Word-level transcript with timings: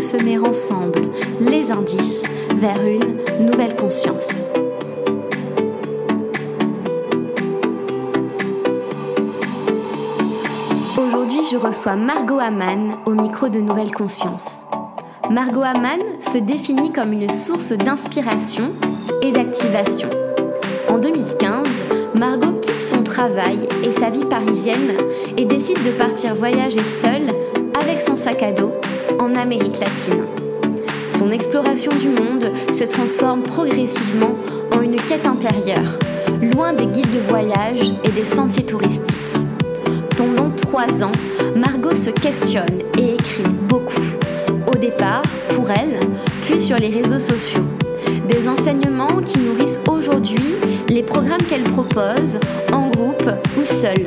semer 0.00 0.38
ensemble 0.38 1.10
les 1.40 1.70
indices 1.70 2.22
vers 2.56 2.84
une 2.86 3.46
nouvelle 3.46 3.76
conscience. 3.76 4.50
Aujourd'hui, 10.96 11.40
je 11.50 11.56
reçois 11.56 11.96
Margot 11.96 12.38
Hamann 12.38 12.96
au 13.06 13.12
micro 13.12 13.48
de 13.48 13.60
Nouvelle 13.60 13.92
Conscience. 13.92 14.66
Margot 15.30 15.62
Hamann 15.62 16.00
se 16.20 16.38
définit 16.38 16.92
comme 16.92 17.12
une 17.12 17.30
source 17.30 17.72
d'inspiration 17.72 18.72
et 19.22 19.30
d'activation. 19.30 20.08
En 20.88 20.98
2015, 20.98 21.66
Margot 22.14 22.52
quitte 22.52 22.80
son 22.80 23.02
travail 23.02 23.68
et 23.84 23.92
sa 23.92 24.10
vie 24.10 24.24
parisienne 24.24 24.94
et 25.36 25.44
décide 25.44 25.82
de 25.84 25.90
partir 25.90 26.34
voyager 26.34 26.82
seule 26.82 27.30
avec 27.88 28.02
son 28.02 28.16
sac 28.16 28.42
à 28.42 28.52
dos 28.52 28.74
en 29.18 29.34
Amérique 29.34 29.80
latine. 29.80 30.26
Son 31.08 31.30
exploration 31.30 31.90
du 31.94 32.08
monde 32.08 32.52
se 32.70 32.84
transforme 32.84 33.42
progressivement 33.42 34.36
en 34.72 34.82
une 34.82 34.96
quête 34.96 35.26
intérieure, 35.26 35.98
loin 36.54 36.74
des 36.74 36.86
guides 36.86 37.10
de 37.10 37.30
voyage 37.30 37.94
et 38.04 38.10
des 38.10 38.26
sentiers 38.26 38.66
touristiques. 38.66 39.38
Pendant 40.18 40.50
trois 40.50 41.02
ans, 41.02 41.12
Margot 41.56 41.94
se 41.94 42.10
questionne 42.10 42.82
et 42.98 43.14
écrit 43.14 43.50
beaucoup. 43.68 44.02
Au 44.66 44.76
départ, 44.76 45.22
pour 45.54 45.70
elle, 45.70 45.98
puis 46.42 46.60
sur 46.60 46.76
les 46.76 46.90
réseaux 46.90 47.20
sociaux. 47.20 47.64
Des 48.28 48.46
enseignements 48.46 49.22
qui 49.24 49.38
nourrissent 49.38 49.80
aujourd'hui 49.90 50.56
les 50.90 51.02
programmes 51.02 51.42
qu'elle 51.48 51.62
propose, 51.62 52.38
en 52.70 52.90
groupe 52.90 53.30
ou 53.58 53.64
seule, 53.64 54.06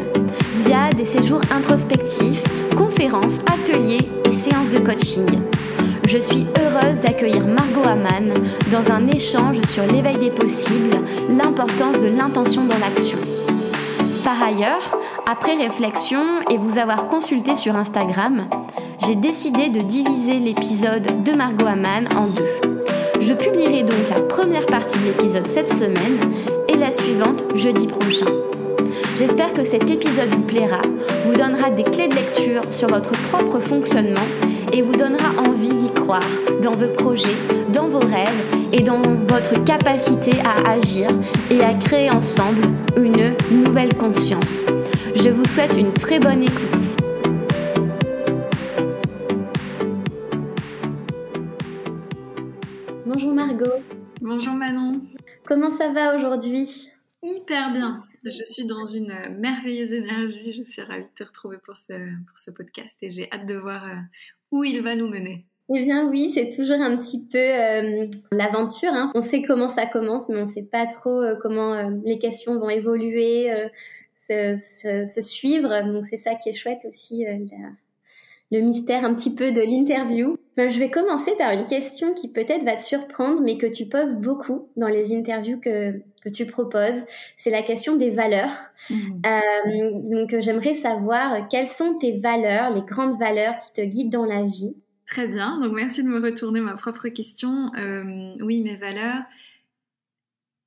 via 0.61 0.91
des 0.91 1.05
séjours 1.05 1.41
introspectifs, 1.51 2.43
conférences, 2.77 3.39
ateliers 3.51 4.07
et 4.25 4.31
séances 4.31 4.69
de 4.69 4.77
coaching. 4.77 5.25
Je 6.07 6.17
suis 6.19 6.45
heureuse 6.59 6.99
d'accueillir 6.99 7.45
Margot 7.45 7.83
Hamann 7.83 8.33
dans 8.69 8.91
un 8.91 9.07
échange 9.07 9.61
sur 9.63 9.85
l'éveil 9.85 10.17
des 10.17 10.29
possibles, 10.29 10.99
l'importance 11.29 11.99
de 12.01 12.07
l'intention 12.07 12.65
dans 12.65 12.77
l'action. 12.77 13.17
Par 14.23 14.41
ailleurs, 14.41 14.99
après 15.29 15.55
réflexion 15.55 16.23
et 16.51 16.57
vous 16.57 16.77
avoir 16.77 17.07
consulté 17.07 17.55
sur 17.55 17.75
Instagram, 17.75 18.47
j'ai 19.05 19.15
décidé 19.15 19.69
de 19.69 19.81
diviser 19.81 20.37
l'épisode 20.39 21.23
de 21.23 21.31
Margot 21.31 21.65
Hamann 21.65 22.07
en 22.15 22.27
deux. 22.27 22.79
Je 23.19 23.33
publierai 23.33 23.83
donc 23.83 24.09
la 24.09 24.21
première 24.21 24.65
partie 24.67 24.99
de 24.99 25.05
l'épisode 25.05 25.47
cette 25.47 25.73
semaine 25.73 26.19
et 26.67 26.75
la 26.75 26.91
suivante 26.91 27.45
jeudi 27.55 27.87
prochain. 27.87 28.27
J'espère 29.21 29.53
que 29.53 29.63
cet 29.63 29.87
épisode 29.87 30.29
vous 30.29 30.41
plaira, 30.41 30.81
vous 31.25 31.35
donnera 31.35 31.69
des 31.69 31.83
clés 31.83 32.07
de 32.07 32.15
lecture 32.15 32.63
sur 32.73 32.87
votre 32.87 33.11
propre 33.27 33.59
fonctionnement 33.59 34.25
et 34.73 34.81
vous 34.81 34.95
donnera 34.95 35.39
envie 35.47 35.75
d'y 35.75 35.93
croire 35.93 36.27
dans 36.63 36.71
vos 36.71 36.87
projets, 36.87 37.35
dans 37.71 37.87
vos 37.87 37.99
rêves 37.99 38.73
et 38.73 38.81
dans 38.81 38.99
votre 39.27 39.63
capacité 39.63 40.31
à 40.43 40.71
agir 40.71 41.11
et 41.51 41.61
à 41.61 41.75
créer 41.75 42.09
ensemble 42.09 42.63
une 42.97 43.35
nouvelle 43.51 43.93
conscience. 43.93 44.65
Je 45.13 45.29
vous 45.29 45.45
souhaite 45.45 45.77
une 45.77 45.93
très 45.93 46.19
bonne 46.19 46.41
écoute. 46.41 46.97
Bonjour 53.05 53.33
Margot. 53.35 53.83
Bonjour 54.19 54.53
Manon. 54.53 54.99
Comment 55.45 55.69
ça 55.69 55.89
va 55.89 56.15
aujourd'hui? 56.15 56.89
Hyper 57.21 57.71
bien. 57.71 57.97
Je 58.23 58.43
suis 58.43 58.65
dans 58.65 58.85
une 58.85 59.13
merveilleuse 59.39 59.93
énergie. 59.93 60.53
Je 60.53 60.63
suis 60.63 60.81
ravie 60.81 61.03
de 61.03 61.09
te 61.15 61.23
retrouver 61.23 61.57
pour 61.65 61.75
ce, 61.75 61.93
pour 61.93 62.37
ce 62.37 62.51
podcast 62.51 62.97
et 63.01 63.09
j'ai 63.09 63.31
hâte 63.31 63.47
de 63.47 63.55
voir 63.55 63.85
euh, 63.85 63.95
où 64.51 64.63
il 64.63 64.81
va 64.81 64.95
nous 64.95 65.07
mener. 65.07 65.45
Eh 65.73 65.81
bien 65.81 66.07
oui, 66.07 66.31
c'est 66.31 66.49
toujours 66.49 66.81
un 66.81 66.97
petit 66.97 67.25
peu 67.27 67.37
euh, 67.37 68.07
l'aventure. 68.31 68.93
Hein. 68.93 69.11
On 69.15 69.21
sait 69.21 69.41
comment 69.41 69.69
ça 69.69 69.85
commence, 69.87 70.29
mais 70.29 70.37
on 70.37 70.45
ne 70.45 70.51
sait 70.51 70.67
pas 70.69 70.85
trop 70.85 71.21
euh, 71.21 71.35
comment 71.41 71.89
les 72.03 72.19
questions 72.19 72.59
vont 72.59 72.69
évoluer, 72.69 73.51
se, 74.27 75.21
suivre. 75.21 75.81
Donc 75.91 76.05
c'est 76.05 76.17
ça 76.17 76.35
qui 76.35 76.49
est 76.49 76.53
chouette 76.53 76.85
aussi, 76.87 77.25
le 78.51 78.59
mystère 78.59 79.05
un 79.05 79.13
petit 79.13 79.33
peu 79.33 79.51
de 79.51 79.61
l'interview. 79.61 80.37
Ben, 80.57 80.69
je 80.69 80.79
vais 80.79 80.89
commencer 80.89 81.31
par 81.37 81.51
une 81.51 81.65
question 81.65 82.13
qui 82.13 82.27
peut-être 82.27 82.63
va 82.65 82.75
te 82.75 82.83
surprendre, 82.83 83.41
mais 83.41 83.57
que 83.57 83.67
tu 83.67 83.85
poses 83.85 84.15
beaucoup 84.15 84.67
dans 84.75 84.89
les 84.89 85.15
interviews 85.15 85.59
que, 85.59 85.93
que 86.23 86.29
tu 86.29 86.45
proposes. 86.45 87.03
C'est 87.37 87.49
la 87.49 87.63
question 87.63 87.95
des 87.95 88.09
valeurs. 88.09 88.51
Mmh. 88.89 88.95
Euh, 89.25 89.91
donc 90.09 90.35
j'aimerais 90.39 90.73
savoir 90.73 91.47
quelles 91.49 91.67
sont 91.67 91.97
tes 91.97 92.19
valeurs, 92.19 92.75
les 92.75 92.81
grandes 92.81 93.17
valeurs 93.17 93.57
qui 93.59 93.71
te 93.71 93.81
guident 93.81 94.11
dans 94.11 94.25
la 94.25 94.43
vie? 94.43 94.75
Très 95.05 95.27
bien, 95.27 95.59
donc 95.59 95.73
merci 95.73 96.03
de 96.03 96.07
me 96.07 96.21
retourner 96.21 96.61
ma 96.61 96.75
propre 96.75 97.09
question. 97.09 97.71
Euh, 97.77 98.33
oui, 98.41 98.61
mes 98.61 98.77
valeurs 98.77 99.23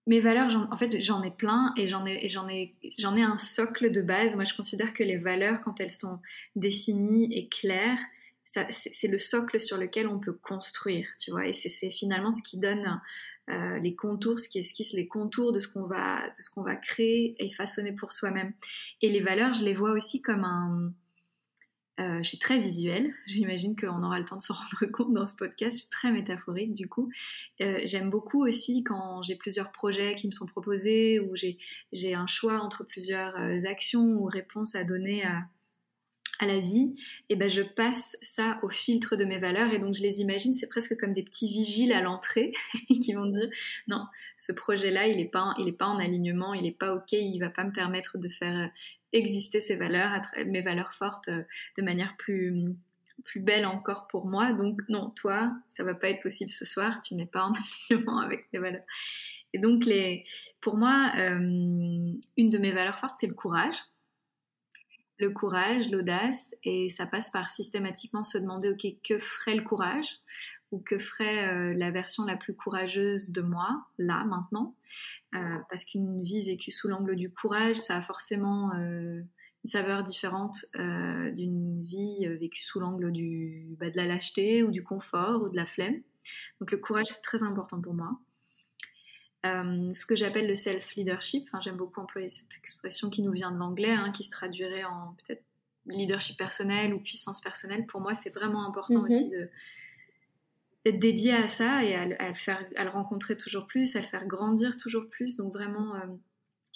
mes 0.07 0.21
valeurs, 0.21 0.69
en, 0.71 0.77
fait, 0.77 1.01
j'en 1.01 1.23
ai 1.23 1.31
plein 1.31 1.73
et 1.77 1.87
j'en 1.87 2.05
ai, 2.05 2.29
j'en 2.29 2.49
ai, 2.49 2.75
j'en 2.99 3.17
ai 3.17 3.23
un 3.23 3.39
socle 3.39 3.91
de 3.91 4.03
base. 4.03 4.35
Moi, 4.35 4.45
je 4.45 4.55
considère 4.55 4.93
que 4.93 5.03
les 5.03 5.17
valeurs, 5.17 5.61
quand 5.63 5.81
elles 5.81 5.93
sont 5.93 6.21
définies 6.57 7.33
et 7.33 7.49
claires, 7.49 8.01
c'est 8.45 9.09
le 9.09 9.19
socle 9.19 9.59
sur 9.59 9.79
lequel 9.79 10.07
on 10.07 10.21
peut 10.21 10.35
construire, 10.35 11.09
tu 11.19 11.31
vois. 11.31 11.47
Et 11.47 11.55
c'est 11.55 11.91
finalement 11.91 12.31
ce 12.31 12.43
qui 12.43 12.59
donne 12.59 13.01
euh, 13.51 13.79
les 13.79 13.95
contours, 13.95 14.39
ce 14.39 14.49
qui 14.49 14.59
esquisse 14.59 14.93
les 14.93 15.09
contours 15.09 15.53
de 15.53 15.59
ce 15.59 15.69
qu'on 15.69 15.87
va, 15.87 16.21
de 16.29 16.43
ce 16.43 16.51
qu'on 16.51 16.63
va 16.63 16.77
créer 16.77 17.35
et 17.39 17.51
façonner 17.51 17.93
pour 17.93 18.13
soi-même. 18.13 18.53
Et 19.01 19.09
les 19.09 19.21
valeurs, 19.21 19.55
je 19.55 19.65
les 19.65 19.75
vois 19.75 19.93
aussi 19.93 20.21
comme 20.21 20.45
un, 20.45 20.93
euh, 22.01 22.23
je 22.23 22.29
suis 22.29 22.39
très 22.39 22.59
visuelle, 22.59 23.15
j'imagine 23.27 23.77
qu'on 23.77 24.03
aura 24.03 24.19
le 24.19 24.25
temps 24.25 24.37
de 24.37 24.43
se 24.43 24.53
rendre 24.53 24.87
compte 24.93 25.13
dans 25.15 25.27
ce 25.27 25.37
podcast, 25.37 25.77
je 25.77 25.83
suis 25.83 25.91
très 25.91 26.11
métaphorique 26.11 26.75
du 26.75 26.89
coup. 26.89 27.11
Euh, 27.61 27.79
j'aime 27.85 28.11
beaucoup 28.11 28.45
aussi 28.45 28.83
quand 28.83 29.23
j'ai 29.23 29.37
plusieurs 29.37 29.71
projets 29.71 30.15
qui 30.15 30.27
me 30.27 30.33
sont 30.33 30.47
proposés 30.47 31.21
ou 31.21 31.35
j'ai 31.93 32.15
un 32.15 32.27
choix 32.27 32.61
entre 32.61 32.85
plusieurs 32.85 33.37
euh, 33.39 33.65
actions 33.67 34.05
ou 34.05 34.25
réponses 34.25 34.75
à 34.75 34.85
donner 34.85 35.25
à, 35.25 35.45
la 36.41 36.61
vie, 36.61 36.95
et 37.31 37.37
ben 37.37 37.49
je 37.49 37.63
passe 37.63 38.19
ça 38.21 38.59
au 38.63 38.69
filtre 38.69 39.17
de 39.17 39.25
mes 39.25 39.39
valeurs 39.39 39.73
et 39.73 39.79
donc 39.79 39.95
je 39.95 40.03
les 40.03 40.21
imagine, 40.21 40.53
c'est 40.53 40.67
presque 40.67 40.95
comme 41.01 41.15
des 41.15 41.23
petits 41.23 41.49
vigiles 41.49 41.91
à 41.93 42.03
l'entrée 42.03 42.53
qui 43.03 43.15
vont 43.15 43.25
dire 43.25 43.49
non, 43.89 44.05
ce 44.37 44.53
projet-là, 44.53 45.07
il 45.07 45.17
n'est 45.17 45.29
pas, 45.29 45.55
pas 45.79 45.87
en 45.87 45.99
alignement, 45.99 46.53
il 46.53 46.65
n'est 46.65 46.73
pas 46.73 46.95
ok, 46.95 47.13
il 47.13 47.39
va 47.39 47.49
pas 47.49 47.65
me 47.65 47.73
permettre 47.73 48.19
de 48.19 48.29
faire 48.29 48.71
exister 49.15 49.61
ces 49.61 49.77
valeurs, 49.77 50.21
mes 50.47 50.61
valeurs 50.61 50.93
fortes 50.93 51.29
euh, 51.29 51.45
de 51.79 51.83
manière 51.83 52.17
plus, 52.19 52.75
plus 53.25 53.41
belle 53.41 53.65
encore 53.65 54.07
pour 54.09 54.27
moi. 54.27 54.53
Donc 54.53 54.81
non, 54.89 55.11
toi, 55.11 55.53
ça 55.69 55.85
va 55.85 55.95
pas 55.95 56.11
être 56.11 56.23
possible 56.23 56.51
ce 56.51 56.65
soir, 56.65 57.01
tu 57.01 57.15
n'es 57.15 57.27
pas 57.27 57.45
en 57.45 57.53
alignement 57.91 58.19
avec 58.19 58.51
tes 58.51 58.59
valeurs. 58.59 58.85
Et 59.53 59.59
donc 59.59 59.85
les, 59.85 60.25
pour 60.61 60.77
moi, 60.77 61.13
euh, 61.17 61.39
une 61.39 62.51
de 62.51 62.59
mes 62.59 62.73
valeurs 62.73 62.99
fortes, 62.99 63.17
c'est 63.19 63.29
le 63.29 63.35
courage. 63.35 63.77
Le 65.21 65.31
courage, 65.31 65.91
l'audace, 65.91 66.57
et 66.65 66.91
ça 66.91 67.07
passe 67.07 67.31
par 67.31 67.49
systématiquement 67.51 68.25
se 68.25 68.37
demander, 68.37 68.71
ok, 68.71 68.85
que 69.05 69.21
ferait 69.21 69.55
le 69.55 69.63
courage? 69.63 70.09
Ou 70.75 70.81
que 70.81 70.99
ferait 70.99 71.49
euh, 71.49 71.73
la 71.75 71.93
version 71.93 72.25
la 72.25 72.37
plus 72.37 72.53
courageuse 72.53 73.31
de 73.31 73.41
moi, 73.43 73.87
là, 73.97 74.25
maintenant. 74.25 74.75
Euh, 75.37 75.39
parce 75.71 75.85
qu'une 75.85 76.23
vie 76.25 76.43
vécue 76.43 76.73
sous 76.73 76.89
l'angle 76.89 77.15
du 77.15 77.31
courage, 77.31 77.77
ça 77.77 77.97
a 77.97 78.03
forcément 78.03 78.75
euh, 78.75 79.21
une 79.21 79.71
saveur 79.71 80.03
différente 80.03 80.67
d'une 80.75 81.83
vie 81.85 82.27
vécue 82.27 82.63
sous 82.63 82.81
l'angle 82.81 83.13
du, 83.13 83.69
bah, 83.79 83.89
de 83.89 83.97
la 83.97 84.07
lâcheté 84.07 84.65
ou 84.65 84.73
du 84.73 84.83
confort 84.83 85.43
ou 85.43 85.49
de 85.49 85.57
la 85.57 85.65
flemme. 85.65 86.01
Donc 86.61 86.73
le 86.73 86.79
courage, 86.79 87.07
c'est 87.07 87.23
très 87.23 87.45
important 87.45 87.81
pour 87.81 87.95
moi. 87.95 88.19
ce 89.45 90.05
que 90.05 90.17
j'appelle 90.17 90.49
le 90.49 90.57
self-leadership, 90.57 91.49
j'aime 91.63 91.77
beaucoup 91.77 92.01
employer 92.01 92.29
cette 92.29 92.57
expression 92.59 93.11
qui 93.11 93.23
nous 93.23 93.33
vient 93.33 93.53
de 93.53 93.59
l'anglais, 93.59 93.93
hein, 93.93 94.11
qui 94.11 94.25
se 94.25 94.31
traduirait 94.31 94.85
en 94.85 95.17
peut-être 95.19 95.45
leadership 95.87 96.37
personnel 96.37 96.93
ou 96.93 96.99
puissance 96.99 97.41
personnelle. 97.41 97.87
Pour 97.87 98.01
moi, 98.01 98.15
c'est 98.15 98.31
vraiment 98.31 98.67
important 98.67 99.03
mm-hmm. 99.03 99.15
aussi 99.15 99.31
de, 99.31 99.49
être 100.85 100.99
dédié 100.99 101.33
à 101.33 101.49
ça 101.49 101.83
et 101.85 101.95
à, 101.95 102.07
le 102.07 102.35
faire, 102.35 102.65
à 102.77 102.85
le 102.85 102.91
rencontrer 102.91 103.37
toujours 103.37 103.67
plus, 103.67 103.97
à 103.97 104.01
le 104.01 104.07
faire 104.07 104.27
grandir 104.27 104.77
toujours 104.77 105.09
plus. 105.09 105.37
Donc 105.37 105.53
vraiment 105.53 105.95
euh, 105.95 106.07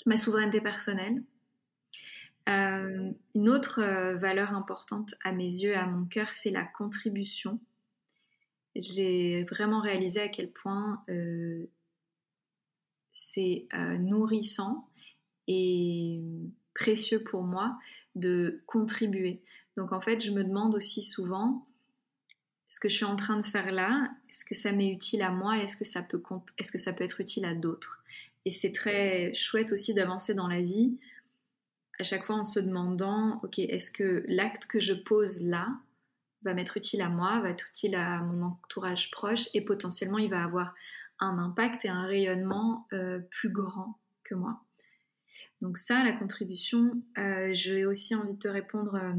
ma 0.07 0.17
souveraineté 0.17 0.61
personnelle. 0.61 1.23
Euh, 2.49 3.11
une 3.35 3.49
autre 3.51 3.81
euh, 3.83 4.17
valeur 4.17 4.55
importante 4.55 5.15
à 5.25 5.33
mes 5.33 5.45
yeux, 5.45 5.77
à 5.77 5.87
mon 5.87 6.07
cœur, 6.07 6.29
c'est 6.33 6.51
la 6.51 6.65
contribution. 6.65 7.61
j'ai 8.75 9.45
vraiment 9.45 9.81
réalisé 9.81 10.21
à 10.21 10.29
quel 10.29 10.51
point 10.51 11.05
c'est 13.13 13.69
nourrissant 13.99 14.89
et 15.49 16.21
précieux 16.75 17.23
pour 17.25 17.43
moi 17.43 17.79
de 18.15 18.63
contribuer. 18.67 19.43
Donc 19.77 19.93
en 19.93 20.01
fait, 20.01 20.21
je 20.21 20.33
me 20.33 20.45
demande 20.45 20.75
aussi 20.75 21.03
souvent, 21.03 21.68
ce 22.69 22.81
que 22.81 22.89
je 22.89 22.97
suis 22.97 23.05
en 23.05 23.17
train 23.17 23.37
de 23.37 23.47
faire 23.47 23.73
là, 23.73 24.11
est-ce 24.29 24.45
que 24.45 24.55
ça 24.55 24.73
m'est 24.73 24.91
utile 24.91 25.23
à 25.23 25.31
moi 25.31 25.59
est-ce 25.59 25.77
que 25.77 25.85
ça 25.85 26.03
peut 26.93 27.05
être 27.05 27.21
utile 27.21 27.45
à 27.45 27.55
d'autres? 27.55 28.03
Et 28.45 28.51
c'est 28.51 28.73
très 28.73 29.35
chouette 29.35 29.73
aussi 29.73 29.95
d'avancer 29.95 30.35
dans 30.35 30.49
la 30.49 30.61
vie 30.61 30.99
à 31.99 32.05
chaque 32.05 32.25
fois 32.25 32.37
en 32.37 32.45
se 32.45 32.61
demandant, 32.61 33.41
ok, 33.43 33.59
est-ce 33.59 33.91
que 33.91 34.25
l'acte 34.29 34.67
que 34.67 34.79
je 34.79 34.95
pose 34.95 35.43
là 35.43 35.69
va 36.43 36.55
m'être 36.55 36.77
utile 36.77 37.03
à 37.03 37.09
moi, 37.09 37.41
va 37.41 37.51
être 37.51 37.69
utile 37.71 37.97
à 37.97 38.21
mon 38.21 38.43
entourage 38.43 39.11
proche 39.11 39.49
et 39.55 39.61
potentiellement 39.61 40.19
il 40.19 40.31
va 40.31 40.45
avoir 40.45 40.75
un 41.19 41.39
impact 41.39 41.85
et 41.85 41.89
un 41.89 42.07
rayonnement 42.07 42.87
euh, 42.93 43.19
plus 43.31 43.51
grand 43.51 43.99
que 44.23 44.37
moi. 44.37 44.63
Donc 45.61 45.79
ça, 45.79 46.05
la 46.05 46.13
contribution, 46.13 47.03
euh, 47.19 47.51
j'ai 47.53 47.85
aussi 47.85 48.15
envie 48.15 48.35
de 48.35 48.39
te 48.39 48.47
répondre 48.47 48.95
euh, 48.95 49.13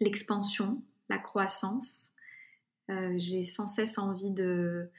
l'expansion, 0.00 0.82
la 1.08 1.18
croissance. 1.18 2.10
J'ai 3.16 3.44
sans 3.44 3.66
cesse 3.66 3.98
envie 3.98 4.30
de... 4.30 4.90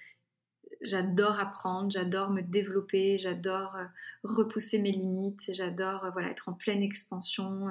J'adore 0.82 1.40
apprendre, 1.40 1.90
j'adore 1.90 2.30
me 2.30 2.42
développer, 2.42 3.18
j'adore 3.18 3.76
repousser 4.24 4.80
mes 4.80 4.92
limites, 4.92 5.50
j'adore 5.52 6.10
voilà, 6.14 6.30
être 6.30 6.50
en 6.50 6.54
pleine 6.54 6.84
expansion 6.84 7.68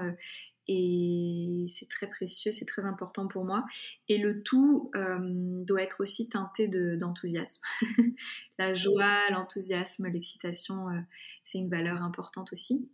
et 0.68 1.66
c'est 1.68 1.88
très 1.88 2.08
précieux, 2.08 2.50
c'est 2.50 2.64
très 2.64 2.84
important 2.84 3.28
pour 3.28 3.44
moi. 3.44 3.64
Et 4.08 4.18
le 4.18 4.42
tout 4.42 4.90
euh, 4.96 5.18
doit 5.64 5.82
être 5.82 6.00
aussi 6.00 6.28
teinté 6.28 6.68
d'enthousiasme. 6.68 7.62
la 8.58 8.74
joie, 8.74 9.30
l'enthousiasme, 9.30 10.08
l'excitation, 10.08 10.88
euh, 10.90 11.00
c'est 11.44 11.58
une 11.58 11.70
valeur 11.70 12.02
importante 12.02 12.52
aussi 12.52 12.88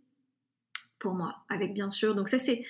pour 0.99 1.13
moi. 1.13 1.43
Avec 1.49 1.73
bien 1.73 1.89
sûr, 1.89 2.13
donc 2.13 2.29
ça 2.29 2.37
c'est 2.37 2.63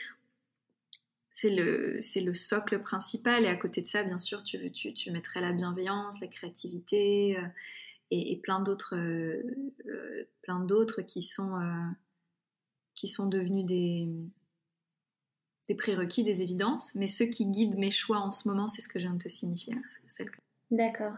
c'est 1.33 1.49
le, 1.49 1.99
le 1.99 2.33
socle 2.33 2.79
principal 2.79 3.43
et 3.43 3.47
à 3.47 3.55
côté 3.55 3.81
de 3.81 3.87
ça, 3.87 4.03
bien 4.03 4.19
sûr, 4.19 4.43
tu, 4.43 4.71
tu, 4.71 4.93
tu 4.93 5.11
mettrais 5.11 5.41
la 5.41 5.51
bienveillance, 5.51 6.21
la 6.21 6.27
créativité 6.27 7.37
euh, 7.37 7.45
et, 8.11 8.37
plein 8.37 8.59
d'autres 8.59 8.95
plein 10.43 10.59
d'autres 10.59 11.01
qui 11.01 11.23
sont 11.23 11.59
qui 12.93 13.07
sont 13.07 13.25
devenus 13.25 13.65
des 13.65 14.05
prérequis, 15.75 16.23
des 16.23 16.43
évidences, 16.43 16.93
mais 16.93 17.07
ce 17.07 17.23
qui 17.23 17.47
guide 17.47 17.79
mes 17.79 17.89
choix 17.89 18.19
en 18.19 18.29
ce 18.29 18.47
moment, 18.47 18.67
c'est 18.67 18.83
ce 18.83 18.87
que 18.87 18.99
je 18.99 19.05
viens 19.05 19.15
de 19.15 19.23
te 19.23 19.29
signifier. 19.29 19.73
D'accord. 20.69 21.17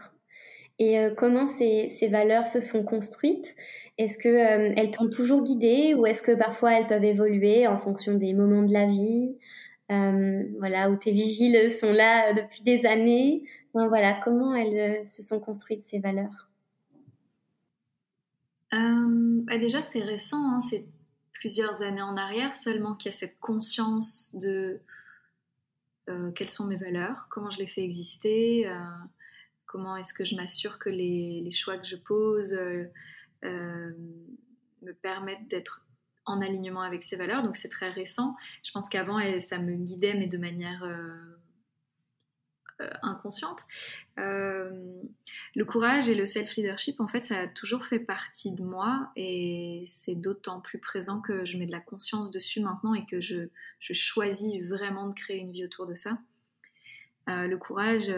Et 0.78 0.98
euh, 0.98 1.14
comment 1.14 1.46
ces, 1.46 1.90
valeurs 2.10 2.46
se 2.46 2.60
sont 2.60 2.84
construites? 2.84 3.54
Est-ce 3.98 4.18
qu'elles 4.18 4.70
euh, 4.70 4.74
elles 4.76 4.90
t'ont 4.90 5.08
toujours 5.08 5.42
guidée? 5.42 5.94
Ou 5.94 6.06
est-ce 6.06 6.22
que 6.22 6.32
parfois 6.32 6.74
elles 6.74 6.86
peuvent 6.86 7.04
évoluer 7.04 7.66
en 7.66 7.78
fonction 7.78 8.14
des 8.14 8.34
moments 8.34 8.62
de 8.62 8.72
la 8.72 8.86
vie? 8.86 9.36
euh, 9.36 9.65
Voilà, 9.88 10.90
où 10.90 10.96
tes 10.96 11.12
vigiles 11.12 11.70
sont 11.70 11.92
là 11.92 12.32
depuis 12.32 12.62
des 12.62 12.86
années. 12.86 13.44
voilà, 13.72 14.20
comment 14.24 14.54
elles 14.54 15.06
se 15.08 15.22
sont 15.22 15.40
construites 15.40 15.84
ces 15.84 15.98
valeurs? 15.98 16.48
Bah 18.72 19.58
Déjà, 19.58 19.82
c'est 19.82 20.02
récent. 20.02 20.50
Hein, 20.50 20.60
c'est 20.60 20.86
plusieurs 21.32 21.82
années 21.82 22.02
en 22.02 22.16
arrière, 22.16 22.54
seulement 22.54 22.94
qu'il 22.94 23.12
y 23.12 23.14
a 23.14 23.16
cette 23.16 23.38
conscience 23.38 24.34
de 24.34 24.80
euh, 26.08 26.30
quelles 26.32 26.50
sont 26.50 26.66
mes 26.66 26.76
valeurs, 26.76 27.26
comment 27.30 27.50
je 27.50 27.58
les 27.58 27.66
fais 27.66 27.82
exister, 27.82 28.68
euh, 28.68 28.78
comment 29.64 29.96
est-ce 29.96 30.14
que 30.14 30.24
je 30.24 30.34
m'assure 30.36 30.78
que 30.78 30.88
les, 30.88 31.50
choix 31.50 31.78
que 31.78 31.86
je 31.86 31.96
pose 31.96 32.52
euh, 32.52 32.84
me 33.42 34.92
permettent 34.92 35.48
d'être 35.48 35.85
en 36.26 36.40
alignement 36.40 36.82
avec 36.82 37.02
ces 37.02 37.16
valeurs. 37.16 37.42
Donc 37.42 37.56
c'est 37.56 37.68
très 37.68 37.90
récent. 37.90 38.36
Je 38.62 38.72
pense 38.72 38.88
qu'avant, 38.88 39.18
ça 39.40 39.58
me 39.58 39.74
guidait, 39.76 40.14
mais 40.14 40.26
de 40.26 40.38
manière 40.38 40.84
euh, 42.80 42.90
inconsciente. 43.02 43.62
Euh, 44.18 44.70
le 45.54 45.64
courage 45.64 46.10
et 46.10 46.14
le 46.14 46.26
self-leadership, 46.26 47.00
en 47.00 47.08
fait, 47.08 47.24
ça 47.24 47.40
a 47.40 47.46
toujours 47.46 47.86
fait 47.86 48.00
partie 48.00 48.52
de 48.52 48.62
moi 48.62 49.10
et 49.16 49.82
c'est 49.86 50.14
d'autant 50.14 50.60
plus 50.60 50.78
présent 50.78 51.22
que 51.22 51.46
je 51.46 51.56
mets 51.56 51.64
de 51.64 51.72
la 51.72 51.80
conscience 51.80 52.30
dessus 52.30 52.60
maintenant 52.60 52.92
et 52.92 53.06
que 53.06 53.20
je, 53.20 53.48
choisis 53.80 54.62
vraiment 54.62 55.06
de 55.06 55.14
créer 55.14 55.38
une 55.38 55.52
vie 55.52 55.64
autour 55.64 55.86
de 55.86 55.94
ça. 55.94 56.18
Euh, 57.28 57.48
le 57.48 57.58
courage, 57.58 58.12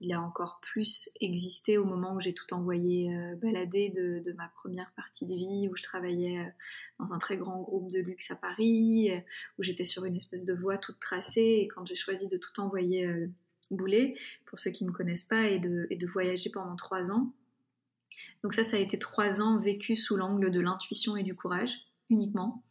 il 0.00 0.12
a 0.12 0.20
encore 0.20 0.60
plus 0.62 1.10
existé 1.20 1.76
au 1.76 1.84
moment 1.84 2.14
où 2.14 2.20
j'ai 2.20 2.34
tout 2.34 2.54
envoyé 2.54 3.10
balader 3.42 3.90
de, 3.90 4.32
ma 4.32 4.48
première 4.48 4.92
partie 4.96 5.26
de 5.26 5.34
vie, 5.34 5.68
où 5.68 5.76
je 5.76 5.82
travaillais 5.82 6.52
dans 7.00 7.14
un 7.14 7.18
très 7.18 7.36
grand 7.36 7.60
groupe 7.60 7.90
de 7.90 7.98
luxe 7.98 8.30
à 8.30 8.36
Paris, 8.36 9.10
où 9.58 9.62
j'étais 9.62 9.84
sur 9.84 10.04
une 10.04 10.16
espèce 10.16 10.44
de 10.44 10.54
voie 10.54 10.78
toute 10.78 11.00
tracée, 11.00 11.60
et 11.62 11.68
quand 11.68 11.84
j'ai 11.84 11.96
choisi 11.96 12.28
de 12.28 12.36
tout 12.36 12.60
envoyer 12.60 13.28
Boulet, 13.72 14.14
pour 14.46 14.58
ceux 14.58 14.70
qui 14.70 14.84
ne 14.84 14.90
me 14.90 14.94
connaissent 14.94 15.24
pas, 15.24 15.48
et 15.48 15.58
de, 15.58 15.86
et 15.90 15.96
de 15.96 16.06
voyager 16.06 16.50
pendant 16.50 16.76
trois 16.76 17.10
ans. 17.10 17.32
Donc 18.42 18.54
ça, 18.54 18.64
ça 18.64 18.76
a 18.76 18.80
été 18.80 18.98
trois 18.98 19.40
ans 19.40 19.58
vécus 19.58 20.04
sous 20.04 20.16
l'angle 20.16 20.50
de 20.50 20.60
l'intuition 20.60 21.16
et 21.16 21.22
du 21.22 21.34
courage, 21.34 21.72
uniquement. 22.10 22.62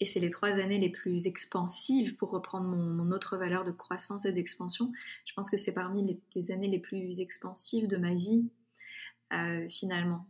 Et 0.00 0.04
c'est 0.04 0.20
les 0.20 0.28
trois 0.28 0.58
années 0.58 0.78
les 0.78 0.90
plus 0.90 1.26
expansives, 1.26 2.16
pour 2.16 2.30
reprendre 2.30 2.66
mon, 2.66 3.10
autre 3.12 3.36
valeur 3.36 3.64
de 3.64 3.70
croissance 3.70 4.26
et 4.26 4.32
d'expansion. 4.32 4.92
Je 5.24 5.32
pense 5.34 5.50
que 5.50 5.56
c'est 5.56 5.72
parmi 5.72 6.20
les, 6.34 6.50
années 6.50 6.68
les 6.68 6.78
plus 6.78 7.20
expansives 7.20 7.88
de 7.88 7.96
ma 7.96 8.14
vie, 8.14 8.48
euh, 9.32 9.66
finalement. 9.70 10.28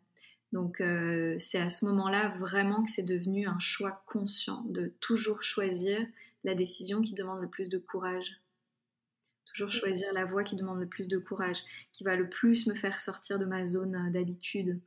Donc 0.53 0.81
euh, 0.81 1.35
c'est 1.39 1.59
à 1.59 1.71
ce 1.71 1.85
moment-là 1.87 2.37
vraiment 2.39 2.85
que 2.85 2.91
c'est 2.91 3.03
devenu 3.03 3.49
un 3.49 3.59
choix 3.59 4.03
conscient 4.07 4.63
de 4.69 4.95
toujours 5.01 5.43
choisir 5.43 6.07
la 6.45 6.55
décision 6.55 7.03
qui 7.03 7.15
demande 7.15 7.41
le 7.41 7.49
plus 7.49 7.69
de 7.69 7.79
courage 7.79 8.41
toujours 9.57 9.71
choisir 9.71 10.13
la 10.13 10.27
voie 10.27 10.45
qui 10.45 10.55
demande 10.55 10.81
le 10.81 10.87
plus 10.87 11.09
de 11.09 11.17
courage, 11.17 11.59
qui 11.93 12.05
va 12.05 12.15
le 12.15 12.29
plus 12.29 12.67
me 12.67 12.75
faire 12.75 13.01
sortir 13.01 13.39
de 13.39 13.47
ma 13.47 13.65
zone 13.65 14.13
d'habitude. 14.13 14.81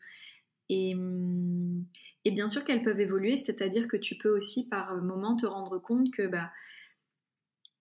Et, 0.69 0.93
hum, 0.93 1.85
et, 2.25 2.31
bien 2.31 2.48
sûr 2.48 2.63
qu'elles 2.63 2.83
peuvent 2.83 3.00
évoluer, 3.00 3.36
c'est-à-dire 3.36 3.88
que 3.88 3.98
tu 3.98 4.16
peux 4.16 4.30
aussi 4.30 4.68
par 4.68 4.95
moment 4.98 5.36
te 5.36 5.45
rendre 5.45 5.80
compte 5.80 6.12
que 6.12 6.27
bah, 6.27 6.51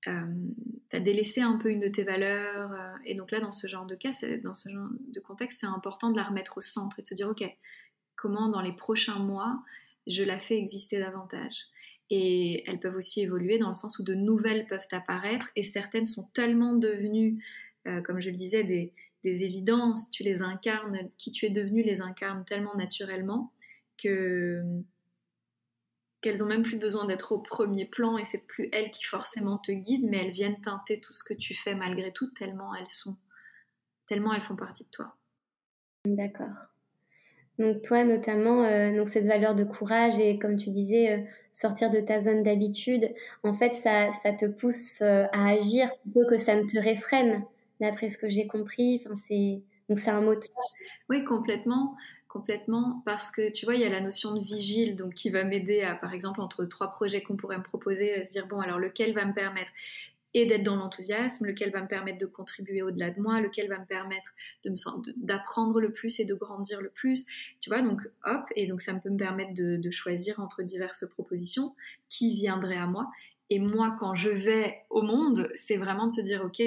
euh, 0.06 0.26
tu 0.90 0.96
as 0.96 1.00
délaissé 1.00 1.40
un 1.40 1.56
peu 1.58 1.70
une 1.70 1.80
de 1.80 1.88
tes 1.88 2.04
valeurs. 2.04 2.72
Euh, 2.72 2.96
et 3.04 3.14
donc 3.14 3.30
là, 3.30 3.40
dans 3.40 3.52
ce 3.52 3.66
genre 3.66 3.86
de 3.86 3.94
cas, 3.94 4.12
dans 4.42 4.54
ce 4.54 4.68
genre 4.70 4.88
de 5.08 5.20
contexte, 5.20 5.60
c'est 5.60 5.66
important 5.66 6.10
de 6.10 6.16
la 6.16 6.24
remettre 6.24 6.58
au 6.58 6.60
centre 6.60 6.98
et 6.98 7.02
de 7.02 7.06
se 7.06 7.14
dire, 7.14 7.28
OK, 7.28 7.44
comment 8.16 8.48
dans 8.48 8.62
les 8.62 8.72
prochains 8.72 9.18
mois, 9.18 9.62
je 10.06 10.24
la 10.24 10.38
fais 10.38 10.56
exister 10.56 10.98
davantage? 10.98 11.56
Et 12.10 12.64
elles 12.68 12.80
peuvent 12.80 12.96
aussi 12.96 13.20
évoluer 13.20 13.58
dans 13.58 13.68
le 13.68 13.74
sens 13.74 13.98
où 13.98 14.02
de 14.02 14.14
nouvelles 14.14 14.66
peuvent 14.66 14.88
apparaître 14.92 15.48
et 15.56 15.62
certaines 15.62 16.06
sont 16.06 16.28
tellement 16.32 16.72
devenues, 16.74 17.44
euh, 17.86 18.00
comme 18.00 18.20
je 18.20 18.30
le 18.30 18.36
disais, 18.36 18.64
des, 18.64 18.92
évidences, 19.24 20.10
tu 20.10 20.22
les 20.22 20.40
incarnes, 20.40 21.10
qui 21.18 21.32
tu 21.32 21.44
es 21.44 21.50
devenu 21.50 21.82
les 21.82 22.00
incarne 22.00 22.46
tellement 22.46 22.74
naturellement 22.76 23.52
que 24.02 24.62
qu'elles 26.20 26.42
ont 26.42 26.46
même 26.46 26.64
plus 26.64 26.78
besoin 26.78 27.06
d'être 27.06 27.30
au 27.30 27.38
premier 27.38 27.84
plan 27.84 28.18
et 28.18 28.24
c'est 28.24 28.44
plus 28.44 28.68
elles 28.72 28.90
qui 28.90 29.04
forcément 29.04 29.56
te 29.58 29.70
guident, 29.70 30.08
mais 30.08 30.24
elles 30.24 30.32
viennent 30.32 30.60
teinter 30.60 31.00
tout 31.00 31.12
ce 31.12 31.22
que 31.22 31.34
tu 31.34 31.54
fais 31.54 31.76
malgré 31.76 32.12
tout 32.12 32.28
tellement 32.30 32.74
elles 32.74 32.90
sont, 32.90 33.16
tellement 34.08 34.34
elles 34.34 34.40
font 34.40 34.56
partie 34.56 34.84
de 34.84 34.90
toi. 34.90 35.14
D'accord. 36.04 36.72
Donc 37.58 37.82
toi 37.82 38.04
notamment, 38.04 38.64
euh, 38.64 38.96
donc 38.96 39.06
cette 39.06 39.26
valeur 39.26 39.54
de 39.54 39.64
courage 39.64 40.18
et 40.18 40.38
comme 40.38 40.56
tu 40.56 40.70
disais, 40.70 41.12
euh, 41.12 41.22
sortir 41.52 41.90
de 41.90 42.00
ta 42.00 42.18
zone 42.18 42.42
d'habitude, 42.42 43.12
en 43.44 43.54
fait 43.54 43.72
ça, 43.72 44.12
ça 44.12 44.32
te 44.32 44.46
pousse 44.46 45.00
euh, 45.02 45.24
à 45.32 45.50
agir 45.50 45.90
plutôt 46.02 46.26
que 46.28 46.38
ça 46.38 46.56
ne 46.56 46.62
te 46.62 46.78
réfrène, 46.78 47.44
d'après 47.80 48.08
ce 48.08 48.18
que 48.18 48.28
j'ai 48.28 48.46
compris. 48.46 49.00
Enfin, 49.04 49.16
c'est, 49.16 49.62
donc 49.88 49.98
c'est 49.98 50.10
un 50.10 50.20
moteur. 50.20 50.56
Oui, 51.08 51.24
complètement. 51.24 51.96
Complètement, 52.28 53.02
parce 53.06 53.30
que 53.30 53.50
tu 53.50 53.64
vois, 53.64 53.74
il 53.74 53.80
y 53.80 53.84
a 53.84 53.88
la 53.88 54.00
notion 54.00 54.34
de 54.34 54.44
vigile, 54.44 54.96
donc 54.96 55.14
qui 55.14 55.30
va 55.30 55.44
m'aider 55.44 55.80
à, 55.80 55.94
par 55.94 56.12
exemple, 56.12 56.42
entre 56.42 56.66
trois 56.66 56.90
projets 56.90 57.22
qu'on 57.22 57.36
pourrait 57.36 57.56
me 57.56 57.62
proposer, 57.62 58.14
à 58.14 58.24
se 58.24 58.30
dire, 58.30 58.46
bon, 58.46 58.60
alors 58.60 58.78
lequel 58.78 59.14
va 59.14 59.24
me 59.24 59.32
permettre 59.32 59.70
et 60.34 60.46
d'être 60.46 60.62
dans 60.62 60.76
l'enthousiasme, 60.76 61.46
lequel 61.46 61.70
va 61.70 61.80
me 61.80 61.88
permettre 61.88 62.18
de 62.18 62.26
contribuer 62.26 62.82
au-delà 62.82 63.10
de 63.10 63.20
moi, 63.20 63.40
lequel 63.40 63.68
va 63.68 63.78
me 63.78 63.86
permettre 63.86 64.34
d'apprendre 65.16 65.80
le 65.80 65.90
plus 65.90 66.20
et 66.20 66.24
de 66.24 66.34
grandir 66.34 66.82
le 66.82 66.90
plus. 66.90 67.24
Tu 67.60 67.70
vois, 67.70 67.80
donc 67.80 68.02
hop, 68.24 68.44
et 68.54 68.66
donc 68.66 68.82
ça 68.82 68.94
peut 68.94 69.10
me 69.10 69.16
permettre 69.16 69.54
de, 69.54 69.90
choisir 69.90 70.38
entre 70.38 70.62
diverses 70.62 71.08
propositions 71.08 71.74
qui 72.10 72.34
viendraient 72.34 72.76
à 72.76 72.86
moi. 72.86 73.10
Et 73.50 73.58
moi, 73.58 73.96
quand 73.98 74.14
je 74.14 74.28
vais 74.28 74.82
au 74.90 75.00
monde, 75.00 75.50
c'est 75.54 75.78
vraiment 75.78 76.06
de 76.06 76.12
se 76.12 76.20
dire, 76.20 76.44
ok, 76.44 76.60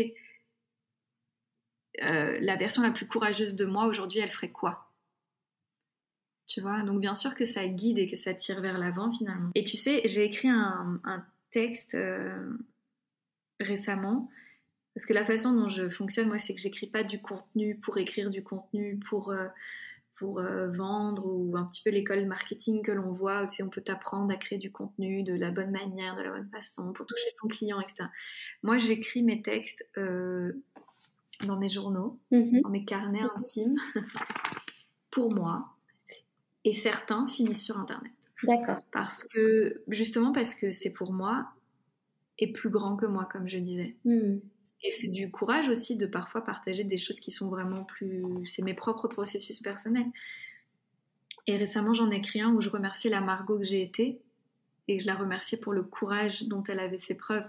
euh, 2.01 2.37
la 2.41 2.55
version 2.55 2.81
la 2.81 2.91
plus 2.91 3.07
courageuse 3.07 3.55
de 3.55 3.65
moi 3.65 3.85
aujourd'hui, 3.85 4.19
elle 4.19 4.31
ferait 4.31 4.49
quoi? 4.49 4.90
Tu 6.51 6.59
vois, 6.59 6.81
donc 6.81 6.99
bien 6.99 7.15
sûr 7.15 7.33
que 7.33 7.45
ça 7.45 7.65
guide 7.65 7.97
et 7.97 8.07
que 8.07 8.17
ça 8.17 8.33
tire 8.33 8.59
vers 8.59 8.77
l'avant 8.77 9.09
finalement. 9.09 9.51
Et 9.55 9.63
tu 9.63 9.77
sais, 9.77 10.01
j'ai 10.03 10.25
écrit 10.25 10.49
un, 10.49 10.99
texte 11.51 11.95
euh, 11.95 12.57
récemment 13.61 14.29
Parce 14.93 15.05
que 15.05 15.13
la 15.13 15.23
façon 15.23 15.53
dont 15.53 15.69
je 15.69 15.87
fonctionne, 15.87 16.27
moi, 16.27 16.39
c'est 16.39 16.53
que 16.53 16.59
j'écris 16.59 16.87
pas 16.87 17.03
du 17.03 17.21
contenu 17.21 17.75
pour 17.75 17.97
écrire 17.97 18.29
du 18.29 18.43
contenu, 18.43 18.99
pour, 19.07 19.31
euh, 19.31 19.47
pour 20.15 20.39
euh, 20.39 20.69
vendre, 20.71 21.25
ou 21.25 21.55
un 21.55 21.65
petit 21.65 21.81
peu 21.83 21.89
l'école 21.89 22.25
marketing 22.25 22.81
que 22.83 22.91
l'on 22.91 23.13
voit, 23.13 23.43
où 23.43 23.63
on 23.63 23.69
peut 23.69 23.81
t'apprendre 23.81 24.29
à 24.33 24.35
créer 24.35 24.59
du 24.59 24.73
contenu 24.73 25.23
de 25.23 25.33
la 25.33 25.51
bonne 25.51 25.71
manière, 25.71 26.17
de 26.17 26.21
la 26.21 26.31
bonne 26.31 26.49
façon, 26.49 26.91
pour 26.91 27.05
toucher 27.05 27.29
ton 27.41 27.47
client, 27.47 27.79
etc. 27.79 28.09
Moi, 28.61 28.77
j'écris 28.77 29.23
mes 29.23 29.41
textes 29.41 29.85
euh, 29.97 30.51
dans 31.47 31.57
mes 31.57 31.69
journaux, 31.69 32.19
mm-hmm. 32.33 32.61
dans 32.61 32.69
mes 32.69 32.83
carnets 32.83 33.23
intimes, 33.37 33.77
pour 35.11 35.33
moi, 35.33 35.77
et 36.65 36.73
certains 36.73 37.27
finissent 37.27 37.63
sur 37.63 37.77
Internet. 37.79 38.11
D'accord. 38.43 38.79
Parce 38.91 39.23
que, 39.23 39.81
justement 39.87 40.31
parce 40.31 40.55
que 40.55 40.71
c'est 40.71 40.89
pour 40.89 41.13
moi, 41.13 41.47
et 42.39 42.51
plus 42.51 42.69
grand 42.69 42.95
que 42.95 43.05
moi, 43.05 43.25
comme 43.25 43.47
je 43.47 43.57
disais. 43.57 43.95
Mm. 44.03 44.37
Et 44.83 44.91
c'est 44.91 45.09
du 45.09 45.29
courage 45.29 45.69
aussi 45.69 45.95
de 45.95 46.07
parfois 46.07 46.43
partager 46.43 46.83
des 46.83 46.97
choses 46.97 47.19
qui 47.19 47.29
sont 47.29 47.49
vraiment 47.49 47.83
plus... 47.83 48.23
C'est 48.47 48.63
mes 48.63 48.73
propres 48.73 49.07
processus 49.07 49.61
personnels. 49.61 50.07
Et 51.45 51.55
récemment, 51.55 51.93
j'en 51.93 52.09
ai 52.09 52.15
écrit 52.15 52.41
un 52.41 52.51
où 52.51 52.61
je 52.61 52.69
remerciais 52.69 53.11
la 53.11 53.21
Margot 53.21 53.59
que 53.59 53.63
j'ai 53.63 53.83
été 53.83 54.19
et 54.87 54.99
je 54.99 55.05
la 55.05 55.13
remerciais 55.13 55.59
pour 55.59 55.73
le 55.73 55.83
courage 55.83 56.47
dont 56.47 56.63
elle 56.63 56.79
avait 56.79 56.97
fait 56.97 57.13
preuve. 57.13 57.45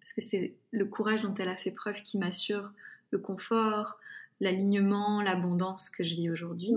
Parce 0.00 0.12
que 0.12 0.20
c'est 0.20 0.54
le 0.72 0.84
courage 0.84 1.20
dont 1.20 1.34
elle 1.34 1.48
a 1.48 1.56
fait 1.56 1.70
preuve 1.70 2.02
qui 2.02 2.18
m'assure 2.18 2.72
le 3.10 3.18
confort, 3.18 4.00
l'alignement, 4.42 5.22
l'abondance 5.22 5.88
que 5.88 6.02
je 6.02 6.16
vis 6.16 6.28
aujourd'hui. 6.28 6.74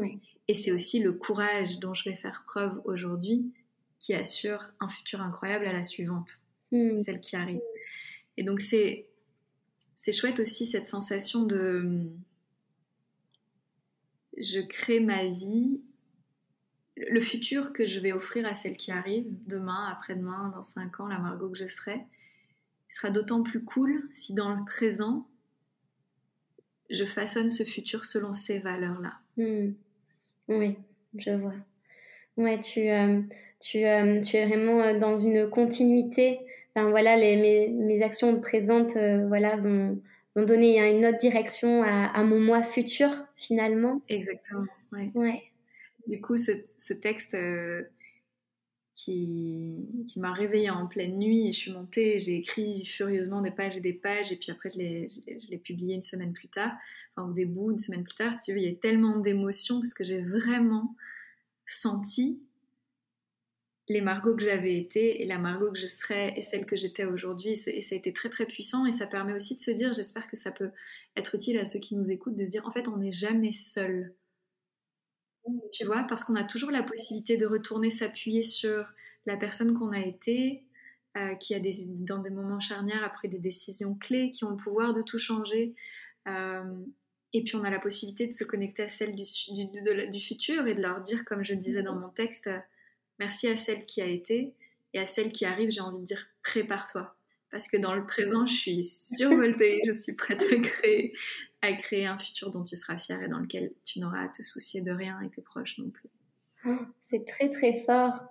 Et 0.47 0.53
c'est 0.53 0.71
aussi 0.71 1.01
le 1.01 1.11
courage 1.11 1.79
dont 1.79 1.95
je 1.95 2.07
vais 2.07 2.15
faire 2.15 2.43
preuve 2.45 2.79
aujourd'hui 2.85 3.51
qui 3.97 4.13
assure 4.13 4.63
un 4.79 4.87
futur 4.87 5.19
incroyable 5.19 5.65
à 5.65 5.73
la 5.73 5.81
suivante, 5.81 6.39
hmm. 6.71 6.95
celle 6.95 7.19
qui 7.19 7.35
arrive. 7.35 7.61
Et 8.37 8.43
donc 8.43 8.61
c'est 8.61 9.07
c'est 9.95 10.11
chouette 10.11 10.39
aussi 10.39 10.67
cette 10.67 10.85
sensation 10.85 11.43
de 11.43 12.07
je 14.37 14.59
crée 14.59 14.99
ma 14.99 15.25
vie, 15.25 15.81
le 16.97 17.21
futur 17.21 17.73
que 17.73 17.85
je 17.85 17.99
vais 17.99 18.11
offrir 18.11 18.45
à 18.45 18.53
celle 18.53 18.77
qui 18.77 18.91
arrive, 18.91 19.25
demain, 19.47 19.87
après-demain, 19.87 20.51
dans 20.55 20.63
cinq 20.63 20.99
ans, 20.99 21.07
la 21.07 21.17
Margot 21.17 21.49
que 21.49 21.57
je 21.57 21.67
serai, 21.67 22.01
sera 22.89 23.09
d'autant 23.09 23.41
plus 23.41 23.63
cool 23.63 24.07
si 24.11 24.33
dans 24.33 24.53
le 24.53 24.63
présent, 24.65 25.27
je 26.89 27.05
façonne 27.05 27.49
ce 27.49 27.63
futur 27.63 28.05
selon 28.05 28.33
ces 28.33 28.59
valeurs-là. 28.59 29.13
Hmm. 29.37 29.73
Oui, 30.47 30.77
je 31.17 31.31
vois. 31.31 31.55
Ouais, 32.37 32.59
tu, 32.59 32.89
euh, 32.89 33.21
tu, 33.59 33.85
euh, 33.85 34.21
tu 34.21 34.37
es 34.37 34.45
vraiment 34.45 34.81
euh, 34.81 34.99
dans 34.99 35.17
une 35.17 35.49
continuité 35.49 36.39
voilà, 36.83 37.15
les, 37.15 37.37
mes, 37.37 37.69
mes, 37.69 38.01
actions 38.01 38.39
présentes 38.39 38.97
euh, 38.97 39.25
voilà, 39.27 39.55
vont, 39.55 40.01
vont, 40.35 40.43
donner 40.43 40.79
une 40.91 41.05
autre 41.05 41.17
direction 41.17 41.83
à, 41.83 42.07
à, 42.07 42.23
mon 42.23 42.39
moi 42.39 42.63
futur, 42.63 43.09
finalement. 43.35 44.01
Exactement. 44.09 44.65
Ouais. 44.91 45.09
ouais. 45.15 45.43
Du 46.07 46.19
coup, 46.19 46.37
ce, 46.37 46.51
ce 46.77 46.93
texte 46.93 47.37
qui, 48.95 49.75
m'a 50.15 50.31
réveillée 50.31 50.69
en 50.69 50.87
pleine 50.87 51.19
nuit, 51.19 51.49
et 51.49 51.51
je 51.51 51.57
suis 51.57 51.71
montée, 51.71 52.17
j'ai 52.17 52.37
écrit 52.37 52.85
furieusement 52.85 53.41
des 53.41 53.51
pages 53.51 53.77
et 53.77 53.81
des 53.81 53.93
pages, 53.93 54.31
et 54.31 54.37
puis 54.37 54.51
après, 54.51 54.69
je 54.69 54.79
l'ai 54.79 55.57
publié 55.57 55.95
une 55.95 56.01
semaine 56.01 56.33
plus 56.33 56.47
tard, 56.47 56.71
enfin, 57.15 57.29
au 57.29 57.33
début, 57.33 57.71
une 57.71 57.77
semaine 57.77 58.03
plus 58.03 58.15
tard. 58.15 58.33
Tu 58.41 58.53
il 58.57 58.63
y 58.63 58.67
a 58.67 58.75
tellement 58.75 59.17
d'émotions 59.19 59.79
parce 59.79 59.93
que 59.93 60.03
j'ai 60.03 60.21
vraiment 60.21 60.95
senti 61.67 62.41
les 63.87 64.01
Margot 64.01 64.35
que 64.35 64.43
j'avais 64.43 64.79
été 64.79 65.21
et 65.21 65.25
la 65.25 65.37
Margot 65.37 65.71
que 65.71 65.77
je 65.77 65.87
serais 65.87 66.33
et 66.37 66.41
celle 66.41 66.65
que 66.65 66.75
j'étais 66.75 67.05
aujourd'hui. 67.05 67.51
Et 67.67 67.81
ça 67.81 67.95
a 67.95 67.97
été 67.97 68.13
très 68.13 68.29
très 68.29 68.45
puissant 68.45 68.85
et 68.85 68.91
ça 68.91 69.05
permet 69.05 69.33
aussi 69.33 69.55
de 69.55 69.61
se 69.61 69.71
dire, 69.71 69.93
j'espère 69.93 70.27
que 70.27 70.35
ça 70.35 70.51
peut 70.51 70.71
être 71.15 71.35
utile 71.35 71.59
à 71.59 71.65
ceux 71.65 71.79
qui 71.79 71.95
nous 71.95 72.11
écoutent, 72.11 72.35
de 72.35 72.45
se 72.45 72.49
dire 72.49 72.65
en 72.65 72.71
fait 72.71 72.87
on 72.87 72.97
n'est 72.97 73.11
jamais 73.11 73.51
seul. 73.51 74.13
Tu 75.71 75.85
vois, 75.85 76.05
parce 76.07 76.23
qu'on 76.23 76.35
a 76.35 76.43
toujours 76.43 76.71
la 76.71 76.83
possibilité 76.83 77.37
de 77.37 77.45
retourner 77.45 77.89
s'appuyer 77.89 78.43
sur 78.43 78.85
la 79.25 79.37
personne 79.37 79.77
qu'on 79.77 79.91
a 79.91 79.99
été, 79.99 80.63
euh, 81.17 81.35
qui 81.35 81.53
a 81.53 81.59
des, 81.59 81.85
dans 81.85 82.19
des 82.19 82.29
moments 82.29 82.59
charnières 82.59 83.03
après 83.03 83.27
des 83.27 83.39
décisions 83.39 83.95
clés, 83.95 84.31
qui 84.31 84.43
ont 84.43 84.51
le 84.51 84.57
pouvoir 84.57 84.93
de 84.93 85.01
tout 85.01 85.19
changer. 85.19 85.75
Euh, 86.27 86.63
et 87.33 87.43
puis 87.43 87.55
on 87.55 87.63
a 87.63 87.69
la 87.69 87.79
possibilité 87.79 88.27
de 88.27 88.33
se 88.33 88.43
connecter 88.43 88.83
à 88.83 88.89
celle 88.89 89.15
du, 89.15 89.25
futur 90.19 90.67
et 90.67 90.73
de 90.73 90.81
leur 90.81 91.01
dire, 91.01 91.25
comme 91.25 91.43
je 91.43 91.53
disais 91.53 91.83
dans 91.83 91.95
mon 91.95 92.09
texte, 92.09 92.49
Merci 93.19 93.47
à 93.47 93.57
celle 93.57 93.85
qui 93.85 94.01
a 94.01 94.05
été 94.05 94.53
et 94.93 94.99
à 94.99 95.05
celle 95.05 95.31
qui 95.31 95.45
arrive, 95.45 95.69
j'ai 95.71 95.81
envie 95.81 95.99
de 95.99 96.05
dire 96.05 96.27
prépare-toi. 96.43 97.15
Parce 97.55 97.69
que 97.69 97.77
dans 97.77 97.95
le 97.95 98.05
présent, 98.05 98.45
je 98.45 98.53
suis 98.53 98.83
survoltée, 98.83 99.79
je 99.87 99.93
suis 99.93 100.13
prête 100.13 100.41
à 100.41 100.57
créer, 100.57 101.13
à 101.61 101.71
créer 101.71 102.05
un 102.05 102.19
futur 102.19 102.51
dont 102.51 102.65
tu 102.65 102.75
seras 102.75 102.97
fière 102.97 103.23
et 103.23 103.29
dans 103.29 103.39
lequel 103.39 103.71
tu 103.85 104.01
n'auras 104.01 104.25
à 104.25 104.27
te 104.27 104.43
soucier 104.43 104.81
de 104.81 104.91
rien 104.91 105.21
et 105.21 105.29
tes 105.29 105.41
proches 105.41 105.77
non 105.77 105.89
plus. 105.89 106.09
Oh, 106.65 106.75
c'est 107.03 107.25
très 107.25 107.47
très 107.47 107.71
fort. 107.71 108.25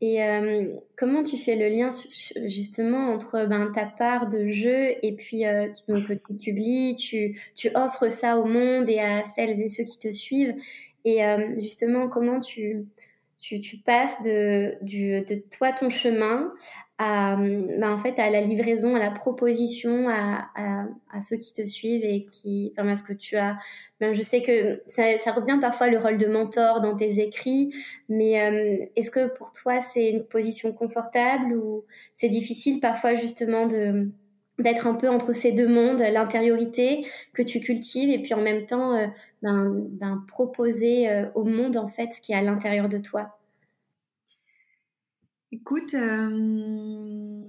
Et 0.00 0.22
euh, 0.22 0.72
comment 0.96 1.24
tu 1.24 1.36
fais 1.36 1.56
le 1.56 1.68
lien 1.68 1.90
justement 2.46 3.12
entre 3.12 3.44
ben, 3.44 3.72
ta 3.72 3.86
part 3.86 4.28
de 4.28 4.52
jeu 4.52 4.94
et 5.02 5.16
puis 5.16 5.46
euh, 5.46 5.66
donc, 5.88 6.06
tu 6.06 6.36
publies, 6.38 6.94
tu, 6.94 7.40
tu, 7.56 7.70
offres 7.74 8.08
ça 8.08 8.38
au 8.38 8.44
monde 8.44 8.88
et 8.88 9.00
à 9.00 9.24
celles 9.24 9.60
et 9.60 9.68
ceux 9.68 9.82
qui 9.82 9.98
te 9.98 10.12
suivent. 10.12 10.54
Et 11.04 11.24
euh, 11.24 11.60
justement, 11.60 12.08
comment 12.08 12.38
tu, 12.38 12.86
tu, 13.36 13.60
tu 13.60 13.78
passes 13.78 14.22
de, 14.22 14.74
du, 14.82 15.22
de 15.22 15.42
toi, 15.50 15.72
ton 15.72 15.90
chemin, 15.90 16.52
à, 17.02 17.34
bah 17.78 17.90
en 17.90 17.96
fait, 17.96 18.18
à 18.18 18.28
la 18.28 18.42
livraison, 18.42 18.94
à 18.94 18.98
la 18.98 19.10
proposition, 19.10 20.10
à, 20.10 20.50
à, 20.54 20.84
à, 21.10 21.22
ceux 21.22 21.38
qui 21.38 21.54
te 21.54 21.64
suivent 21.64 22.04
et 22.04 22.26
qui, 22.30 22.74
enfin, 22.76 22.90
à 22.90 22.94
ce 22.94 23.02
que 23.02 23.14
tu 23.14 23.38
as. 23.38 23.56
Ben, 24.00 24.12
je 24.12 24.22
sais 24.22 24.42
que 24.42 24.82
ça, 24.86 25.16
ça, 25.16 25.32
revient 25.32 25.56
parfois 25.62 25.88
le 25.88 25.96
rôle 25.96 26.18
de 26.18 26.26
mentor 26.26 26.82
dans 26.82 26.94
tes 26.94 27.20
écrits, 27.20 27.74
mais 28.10 28.42
euh, 28.42 28.84
est-ce 28.96 29.10
que 29.10 29.28
pour 29.28 29.52
toi 29.52 29.80
c'est 29.80 30.10
une 30.10 30.24
position 30.24 30.74
confortable 30.74 31.54
ou 31.54 31.84
c'est 32.16 32.28
difficile 32.28 32.80
parfois 32.80 33.14
justement 33.14 33.66
de 33.66 34.10
d'être 34.58 34.86
un 34.86 34.94
peu 34.94 35.08
entre 35.08 35.32
ces 35.32 35.52
deux 35.52 35.68
mondes, 35.68 36.00
l'intériorité 36.00 37.06
que 37.32 37.40
tu 37.40 37.60
cultives 37.60 38.10
et 38.10 38.20
puis 38.20 38.34
en 38.34 38.42
même 38.42 38.66
temps 38.66 38.94
euh, 38.94 39.06
ben, 39.40 39.72
ben, 39.88 40.22
proposer 40.28 41.08
euh, 41.08 41.24
au 41.34 41.44
monde 41.44 41.78
en 41.78 41.86
fait 41.86 42.10
ce 42.12 42.20
qui 42.20 42.32
est 42.32 42.36
à 42.36 42.42
l'intérieur 42.42 42.90
de 42.90 42.98
toi? 42.98 43.39
Écoute, 45.52 45.94
euh, 45.94 47.42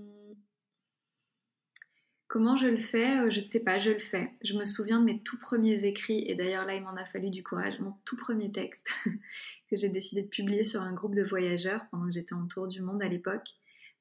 comment 2.27 2.57
je 2.57 2.65
le 2.65 2.77
fais 2.77 3.29
Je 3.29 3.41
ne 3.41 3.45
sais 3.45 3.59
pas, 3.59 3.77
je 3.77 3.91
le 3.91 3.99
fais. 3.99 4.31
Je 4.43 4.55
me 4.55 4.65
souviens 4.65 4.99
de 4.99 5.05
mes 5.05 5.21
tout 5.21 5.37
premiers 5.37 5.85
écrits 5.85 6.23
et 6.27 6.33
d'ailleurs 6.33 6.65
là 6.65 6.73
il 6.73 6.81
m'en 6.81 6.95
a 6.95 7.05
fallu 7.05 7.29
du 7.29 7.43
courage. 7.43 7.79
Mon 7.79 7.93
tout 8.05 8.17
premier 8.17 8.51
texte 8.51 8.89
que 9.69 9.75
j'ai 9.75 9.89
décidé 9.89 10.23
de 10.23 10.27
publier 10.27 10.63
sur 10.63 10.81
un 10.81 10.93
groupe 10.93 11.13
de 11.13 11.23
voyageurs 11.23 11.85
pendant 11.91 12.07
que 12.07 12.13
j'étais 12.13 12.33
en 12.33 12.47
tour 12.47 12.67
du 12.67 12.81
monde 12.81 13.03
à 13.03 13.07
l'époque 13.07 13.47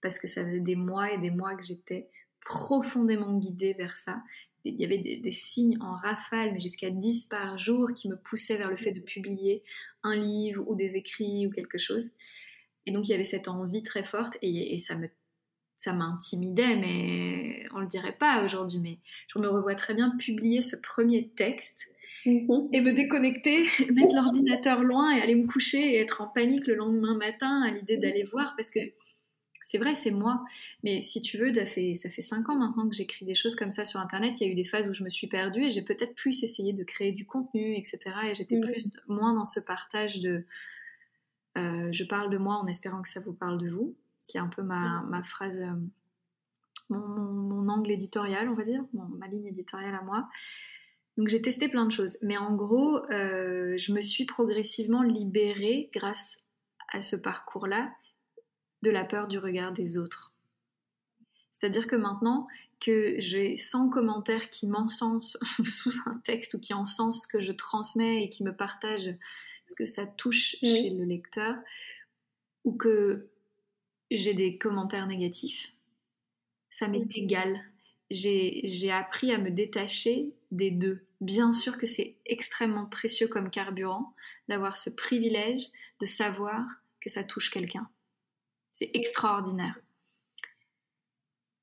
parce 0.00 0.19
que 0.19 0.26
ça 0.26 0.45
faisait 0.45 0.61
des 0.61 0.76
mois 0.76 1.12
et 1.12 1.19
des 1.19 1.30
mois 1.30 1.54
que 1.54 1.62
j'étais 1.62 2.09
profondément 2.45 3.38
guidée 3.38 3.75
vers 3.75 3.99
ça. 3.99 4.23
Il 4.64 4.80
y 4.80 4.85
avait 4.85 4.99
des, 4.99 5.33
signes 5.33 5.78
en 5.80 5.97
rafale, 5.97 6.52
mais 6.52 6.61
jusqu'à 6.61 6.90
10 6.90 7.26
par 7.26 7.59
jour, 7.59 7.92
qui 7.95 8.11
me 8.11 8.16
poussaient 8.16 8.59
vers 8.59 8.69
le 8.69 8.76
fait 8.76 8.92
de 8.92 9.00
publier 9.00 9.62
un 10.02 10.14
livre 10.14 10.64
ou 10.69 10.75
des 10.75 10.97
écrits 10.97 11.47
ou 11.47 11.50
quelque 11.50 11.78
chose. 11.78 12.11
Et 12.90 12.92
donc 12.92 13.06
il 13.06 13.12
y 13.12 13.14
avait 13.14 13.23
cette 13.23 13.47
envie 13.47 13.85
très 13.85 14.02
forte 14.02 14.37
et, 14.42 14.80
ça 14.80 14.97
me 14.97 15.09
ça 15.76 15.92
m'intimidait, 15.94 16.76
mais 16.76 17.64
on 17.73 17.78
le 17.78 17.87
dirait 17.87 18.16
pas 18.18 18.44
aujourd'hui. 18.44 18.80
Mais 18.80 18.99
je 19.32 19.38
me 19.38 19.49
revois 19.49 19.76
très 19.76 19.94
bien 19.94 20.11
publier 20.18 20.61
ce 20.61 20.75
premier 20.76 21.28
texte 21.28 21.87
mhm. 22.26 22.68
et 22.73 22.80
me 22.80 22.92
déconnecter, 22.92 23.64
mettre 23.94 24.16
l'ordinateur 24.16 24.82
loin 24.82 25.16
et 25.16 25.23
aller 25.23 25.37
me 25.37 25.47
coucher 25.47 25.94
et 25.94 26.00
être 26.00 26.20
en 26.20 26.26
panique 26.26 26.66
le 26.66 26.75
lendemain 26.75 27.16
matin 27.16 27.62
à 27.62 27.70
l'idée 27.70 27.97
d'aller 27.97 28.25
voir 28.25 28.54
parce 28.56 28.70
que 28.70 28.80
c'est 29.62 29.78
vrai, 29.78 29.94
c'est 29.94 30.11
moi. 30.11 30.44
Mais 30.82 31.00
si 31.00 31.23
tu 31.23 31.38
veux, 31.38 31.54
ça 31.54 31.64
fait, 31.64 31.94
ça 31.94 32.11
fait 32.11 32.23
cinq 32.23 32.49
ans 32.49 32.56
maintenant 32.56 32.88
que 32.88 32.94
j'écris 32.97 33.25
des 33.25 33.37
choses 33.37 33.54
comme 33.54 33.70
ça 33.70 33.85
sur 33.85 34.00
Internet. 34.00 34.40
Il 34.40 34.49
y 34.49 34.50
a 34.50 34.52
eu 34.52 34.56
des 34.56 34.64
phases 34.64 34.88
où 34.88 34.92
je 34.92 35.04
me 35.04 35.11
suis 35.11 35.28
perdue 35.28 35.62
et 35.62 35.70
j'ai 35.70 35.82
peut-être 35.82 36.16
plus 36.16 36.42
essayé 36.42 36.73
de 36.73 36.82
créer 36.82 37.12
du 37.12 37.25
contenu, 37.25 37.76
etc. 37.76 37.99
Et 38.28 38.35
j'étais 38.35 38.56
mm. 38.56 38.62
plus 38.62 38.90
moins 39.06 39.32
dans 39.32 39.44
ce 39.44 39.61
partage 39.61 40.18
de 40.18 40.44
euh, 41.61 41.88
je 41.93 42.05
parle 42.05 42.31
de 42.31 42.38
moi 42.38 42.57
en 42.57 42.67
espérant 42.67 43.02
que 43.02 43.09
ça 43.09 43.21
vous 43.21 43.33
parle 43.33 43.59
de 43.59 43.71
vous, 43.71 43.97
qui 44.29 44.37
est 44.37 44.40
un 44.40 44.49
peu 44.49 44.62
ma, 44.62 45.23
phrase, 45.25 45.61
euh, 45.61 45.75
mon, 46.88 47.69
angle 47.69 47.90
éditorial, 47.90 48.49
on 48.49 48.55
va 48.55 48.64
dire, 48.64 48.85
ma 48.93 49.29
ligne 49.29 49.47
éditoriale 49.47 49.95
à 49.95 50.02
moi. 50.02 50.29
Donc 51.17 51.29
j'ai 51.29 51.43
testé 51.43 51.69
plein 51.69 51.87
de 51.87 51.93
choses. 51.93 52.17
Mais 52.23 52.37
en 52.37 52.55
gros, 52.55 52.99
euh, 53.11 53.76
je 53.76 53.93
me 53.93 54.00
suis 54.00 54.25
progressivement 54.25 55.02
libérée 55.02 55.90
grâce 55.93 56.38
à 56.93 57.02
ce 57.02 57.17
parcours-là 57.17 57.93
de 58.83 58.90
la 58.90 59.05
peur 59.05 59.29
du 59.29 59.38
regard 59.38 59.73
des 59.73 59.99
autres. 59.99 60.33
C'est-à-dire 61.52 61.87
que 61.87 61.97
maintenant 61.97 62.47
que 62.81 63.17
j'ai 63.19 63.59
100 63.59 63.90
commentaires 63.90 64.49
qui 64.49 64.67
m'encensent 64.67 65.38
sous 65.71 65.93
un 66.07 66.19
texte 66.25 66.55
ou 66.55 66.61
qui 66.61 66.73
encensent 66.73 67.23
ce 67.23 67.29
que 67.29 67.43
je 67.43 67.52
transmets 67.52 68.25
et 68.25 68.31
qui 68.31 68.43
me 68.43 68.57
partagent 68.57 69.14
ce 69.71 69.75
que 69.75 69.87
ça 69.87 70.07
touche 70.07 70.57
chez 70.61 70.91
le 70.91 71.05
lecteur, 71.05 71.57
ou 72.65 72.73
que 72.73 73.29
j'ai 74.11 74.35
des 74.35 74.59
commentaires 74.59 75.07
négatifs, 75.07 75.73
ça 76.71 76.89
m'est 76.89 77.07
égal. 77.17 77.61
j'ai 78.11 78.91
appris 78.91 79.33
à 79.33 79.39
me 79.39 79.50
détacher 79.50 80.31
des 80.50 80.71
deux. 80.71 81.05
Bien 81.21 81.53
sûr 81.53 81.79
que 81.79 81.87
c'est 81.87 82.17
extrêmement 82.27 82.87
précieux 82.87 83.29
comme 83.29 83.50
carburant 83.50 84.15
d'avoir 84.49 84.77
ce 84.77 84.91
privilège 84.91 85.67
de 86.00 86.07
savoir 86.07 86.67
que 87.00 87.11
ça 87.11 87.25
touche 87.25 87.50
quelqu'un. 87.50 87.89
C'est 88.73 88.91
extraordinaire. 88.95 89.79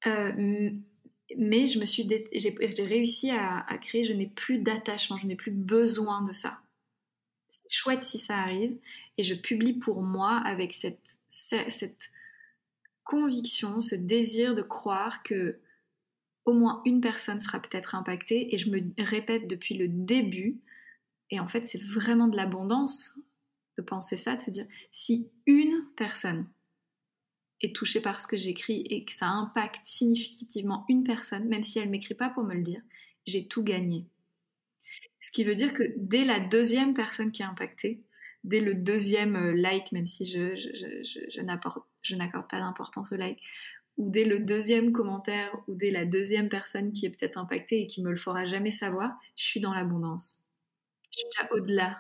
Euh, 0.06 0.72
mais 1.36 1.66
je 1.66 1.80
me 1.80 1.86
suis 1.86 2.08
j'ai 2.34 2.86
réussi 2.86 3.32
à, 3.32 3.66
créer, 3.82 4.06
je 4.06 4.14
n'ai 4.14 4.28
plus 4.28 4.60
d'attachement, 4.60 5.18
je 5.18 5.28
n'ai 5.28 5.36
plus 5.36 5.52
besoin 5.52 6.22
de 6.22 6.32
ça. 6.32 6.62
Chouette 7.70 8.04
si 8.04 8.20
ça 8.20 8.38
arrive, 8.38 8.78
et 9.18 9.24
je 9.24 9.36
publie 9.36 9.74
pour 9.74 10.02
moi 10.02 10.38
avec 10.38 10.74
cette, 10.74 12.12
conviction, 13.04 13.80
ce 13.80 13.96
désir 13.96 14.54
de 14.54 14.62
croire 14.62 15.24
que 15.24 15.60
au 16.44 16.54
moins 16.54 16.82
une 16.86 17.00
personne 17.00 17.40
sera 17.40 17.62
peut-être 17.62 17.96
impactée, 17.96 18.54
et 18.54 18.58
je 18.58 18.70
me 18.70 18.82
répète 18.98 19.48
depuis 19.48 19.76
le 19.76 19.88
début, 19.88 20.60
et 21.30 21.40
en 21.40 21.48
fait 21.48 21.66
c'est 21.66 21.82
vraiment 21.82 22.28
de 22.28 22.36
l'abondance 22.36 23.18
de 23.78 23.82
penser 23.82 24.18
ça, 24.18 24.36
de 24.36 24.42
se 24.42 24.52
dire 24.52 24.68
si 24.92 25.30
une 25.46 25.86
personne 25.96 26.48
est 27.62 27.76
touchée 27.76 28.02
par 28.02 28.20
ce 28.20 28.28
que 28.28 28.38
j'écris 28.38 28.82
et 28.90 29.06
que 29.06 29.14
ça 29.14 29.28
impacte 29.28 29.86
significativement 29.86 30.86
une 30.90 31.04
personne, 31.04 31.48
même 31.48 31.64
si 31.64 31.80
elle 31.80 31.90
m'écrit 31.90 32.14
pas 32.14 32.30
pour 32.30 32.44
me 32.44 32.54
le 32.54 32.62
dire, 32.62 32.82
j'ai 33.26 33.48
tout 33.48 33.64
gagné. 33.64 34.06
Ce 35.20 35.32
qui 35.32 35.44
veut 35.44 35.56
dire 35.56 35.74
que 35.74 35.84
dès 35.98 36.26
la 36.26 36.40
deuxième 36.40 36.94
personne 36.94 37.32
qui 37.32 37.42
est 37.42 37.46
impactée, 37.46 38.02
dès 38.44 38.62
le 38.62 38.76
deuxième 38.76 39.36
euh, 39.36 39.54
like, 39.54 39.92
même 39.92 40.06
si 40.06 40.26
je, 40.26 41.42
n'accorde 41.42 42.50
pas 42.50 42.60
d'importance 42.60 43.12
au 43.12 43.18
like, 43.18 43.40
ou 43.98 44.10
dès 44.10 44.26
le 44.26 44.40
deuxième 44.40 44.92
commentaire, 44.92 45.56
ou 45.68 45.76
dès 45.76 45.92
la 45.92 46.06
deuxième 46.06 46.50
personne 46.50 46.94
qui 46.94 47.06
est 47.06 47.10
peut-être 47.10 47.38
impactée 47.38 47.82
et 47.82 47.88
qui 47.88 48.04
me 48.04 48.12
le 48.12 48.16
fera 48.16 48.46
jamais 48.46 48.72
savoir, 48.72 49.12
je 49.36 49.44
suis 49.44 49.60
dans 49.60 49.74
l'abondance. 49.74 50.42
Je 51.12 51.18
suis 51.18 51.48
au-delà 51.52 51.98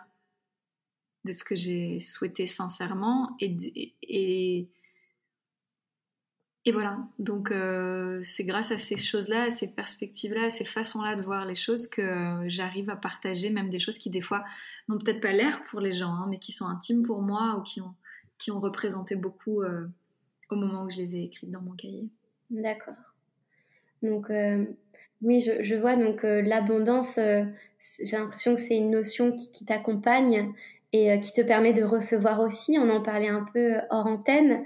de 1.25 1.31
ce 1.31 1.43
que 1.43 1.55
j'ai 1.55 1.99
souhaité 1.99 2.45
sincèrement 2.45 3.35
et, 3.39 4.69
et 6.67 6.71
voilà, 6.73 6.97
donc 7.17 7.51
euh, 7.51 8.19
c'est 8.21 8.43
grâce 8.43 8.71
à 8.71 8.77
ces 8.77 8.97
choses-là, 8.97 9.43
à 9.43 9.49
ces 9.51 9.71
perspectives-là, 9.71 10.47
à 10.47 10.51
ces 10.51 10.65
façons-là 10.65 11.15
de 11.15 11.21
voir 11.21 11.45
les 11.45 11.55
choses 11.55 11.87
que 11.87 12.01
euh, 12.01 12.43
j'arrive 12.49 12.89
à 12.89 12.97
partager 12.97 13.49
même 13.51 13.69
des 13.69 13.79
choses 13.79 13.97
qui 13.97 14.09
des 14.09 14.19
fois 14.19 14.43
n'ont 14.89 14.97
peut-être 14.97 15.21
pas 15.21 15.31
l'air 15.31 15.63
pour 15.69 15.79
les 15.79 15.93
gens, 15.93 16.09
hein, 16.09 16.27
mais 16.29 16.39
qui 16.39 16.51
sont 16.51 16.65
intimes 16.65 17.03
pour 17.03 17.21
moi 17.21 17.55
ou 17.57 17.63
qui 17.63 17.79
ont, 18.51 18.59
représenté 18.59 19.15
beaucoup 19.15 19.61
euh, 19.61 19.87
au 20.49 20.57
moment 20.57 20.83
où 20.83 20.89
je 20.89 20.97
les 20.97 21.15
ai 21.15 21.23
écrites 21.23 21.51
dans 21.51 21.61
mon 21.61 21.71
cahier. 21.71 22.09
D'accord. 22.49 23.15
Donc 24.03 24.29
oui, 25.21 25.39
je, 25.39 25.75
vois 25.75 25.95
donc 25.95 26.23
l'abondance, 26.23 27.17
j'ai 27.17 28.17
l'impression 28.17 28.55
que 28.55 28.61
c'est 28.61 28.75
une 28.75 28.91
notion 28.91 29.31
qui, 29.31 29.49
qui 29.51 29.63
t'accompagne 29.63 30.53
et 30.91 31.17
qui 31.21 31.31
te 31.31 31.41
permet 31.41 31.71
de 31.71 31.83
recevoir 31.83 32.41
aussi. 32.41 32.77
On 32.77 32.89
en 32.89 33.01
parlait 33.01 33.29
un 33.29 33.45
peu 33.53 33.75
hors 33.89 34.05
antenne. 34.05 34.65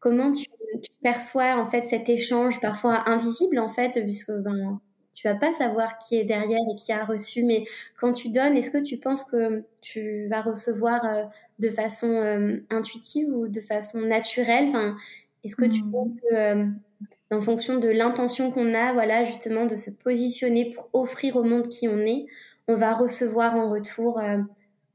Comment 0.00 0.32
tu 0.32 0.46
tu 0.80 0.90
perçois 1.02 1.56
en 1.56 1.66
fait 1.66 1.82
cet 1.82 2.08
échange 2.08 2.60
parfois 2.60 3.08
invisible 3.08 3.58
en 3.58 3.68
fait, 3.68 4.00
puisque 4.02 4.32
ben, 4.32 4.80
tu 5.14 5.28
vas 5.28 5.34
pas 5.34 5.52
savoir 5.52 5.98
qui 5.98 6.16
est 6.16 6.24
derrière 6.24 6.60
et 6.70 6.74
qui 6.74 6.92
a 6.92 7.04
reçu, 7.04 7.44
mais 7.44 7.64
quand 7.96 8.12
tu 8.12 8.30
donnes, 8.30 8.56
est-ce 8.56 8.70
que 8.70 8.82
tu 8.82 8.96
penses 8.96 9.24
que 9.24 9.64
tu 9.80 10.26
vas 10.28 10.40
recevoir 10.40 11.04
euh, 11.04 11.24
de 11.58 11.68
façon 11.68 12.08
euh, 12.08 12.56
intuitive 12.70 13.28
ou 13.28 13.46
de 13.46 13.60
façon 13.60 14.00
naturelle? 14.00 14.68
Enfin, 14.68 14.96
Est-ce 15.44 15.56
que 15.56 15.66
tu 15.66 15.82
hmm. 15.82 15.92
penses 15.92 16.08
que, 16.20 16.34
euh, 16.34 16.66
en 17.30 17.40
fonction 17.40 17.78
de 17.78 17.88
l'intention 17.88 18.50
qu'on 18.50 18.74
a, 18.74 18.92
voilà, 18.92 19.24
justement, 19.24 19.66
de 19.66 19.76
se 19.76 19.90
positionner 19.90 20.72
pour 20.72 20.88
offrir 20.92 21.36
au 21.36 21.44
monde 21.44 21.68
qui 21.68 21.88
on 21.88 21.98
est, 21.98 22.26
on 22.68 22.74
va 22.74 22.94
recevoir 22.94 23.54
en 23.56 23.70
retour 23.70 24.20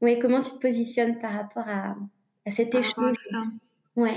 Oui, 0.00 0.18
comment 0.18 0.40
tu 0.40 0.52
te 0.52 0.58
positionnes 0.58 1.18
par 1.18 1.32
rapport 1.32 1.68
à, 1.68 1.96
à 2.46 2.50
cet 2.50 2.74
échange? 2.74 3.16
Ouais. 3.96 4.16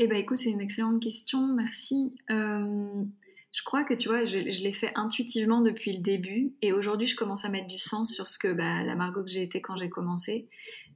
Eh 0.00 0.06
bien, 0.06 0.18
écoute, 0.18 0.38
c'est 0.38 0.50
une 0.50 0.60
excellente 0.60 1.02
question, 1.02 1.44
merci. 1.56 2.14
Euh, 2.30 3.02
je 3.50 3.62
crois 3.64 3.82
que 3.82 3.94
tu 3.94 4.08
vois, 4.08 4.24
je, 4.24 4.38
l'ai 4.38 4.72
fait 4.72 4.92
intuitivement 4.94 5.60
depuis 5.60 5.92
le 5.92 5.98
début, 5.98 6.54
et 6.62 6.72
aujourd'hui, 6.72 7.08
je 7.08 7.16
commence 7.16 7.44
à 7.44 7.48
mettre 7.48 7.66
du 7.66 7.78
sens 7.78 8.14
sur 8.14 8.28
ce 8.28 8.38
que 8.38 8.46
bah, 8.46 8.84
la 8.84 8.94
Margot 8.94 9.24
que 9.24 9.28
j'ai 9.28 9.42
été 9.42 9.60
quand 9.60 9.76
j'ai 9.76 9.88
commencé, 9.88 10.48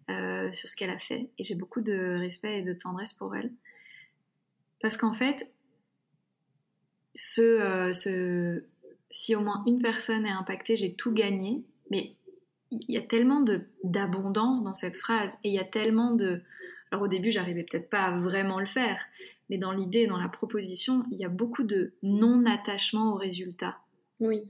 euh, 0.08 0.52
sur 0.52 0.68
ce 0.68 0.76
qu'elle 0.76 0.90
a 0.90 1.00
fait, 1.00 1.30
et 1.36 1.42
j'ai 1.42 1.56
beaucoup 1.56 1.80
de 1.80 2.16
respect 2.20 2.60
et 2.60 2.62
de 2.62 2.74
tendresse 2.74 3.12
pour 3.12 3.34
elle, 3.34 3.52
parce 4.80 4.96
qu'en 4.96 5.14
fait, 5.14 5.50
euh, 7.38 8.60
si 9.10 9.34
au 9.34 9.40
moins 9.40 9.64
une 9.66 9.82
personne 9.82 10.26
est 10.26 10.30
impactée, 10.30 10.76
j'ai 10.76 10.94
tout 10.94 11.12
gagné, 11.12 11.64
mais 11.90 12.14
il 12.70 12.84
y 12.88 12.98
a 12.98 13.02
tellement 13.02 13.44
d'abondance 13.82 14.62
dans 14.62 14.74
cette 14.74 14.94
phrase, 14.94 15.32
et 15.42 15.48
il 15.48 15.54
y 15.54 15.58
a 15.58 15.64
tellement 15.64 16.14
de 16.14 16.40
alors 16.92 17.04
au 17.04 17.08
début, 17.08 17.30
j'arrivais 17.30 17.64
peut-être 17.64 17.88
pas 17.88 18.02
à 18.02 18.18
vraiment 18.18 18.60
le 18.60 18.66
faire, 18.66 19.02
mais 19.48 19.56
dans 19.56 19.72
l'idée, 19.72 20.06
dans 20.06 20.18
la 20.18 20.28
proposition, 20.28 21.04
il 21.10 21.18
y 21.18 21.24
a 21.24 21.30
beaucoup 21.30 21.62
de 21.62 21.94
non-attachement 22.02 23.14
au 23.14 23.16
résultat. 23.16 23.78
Oui. 24.20 24.42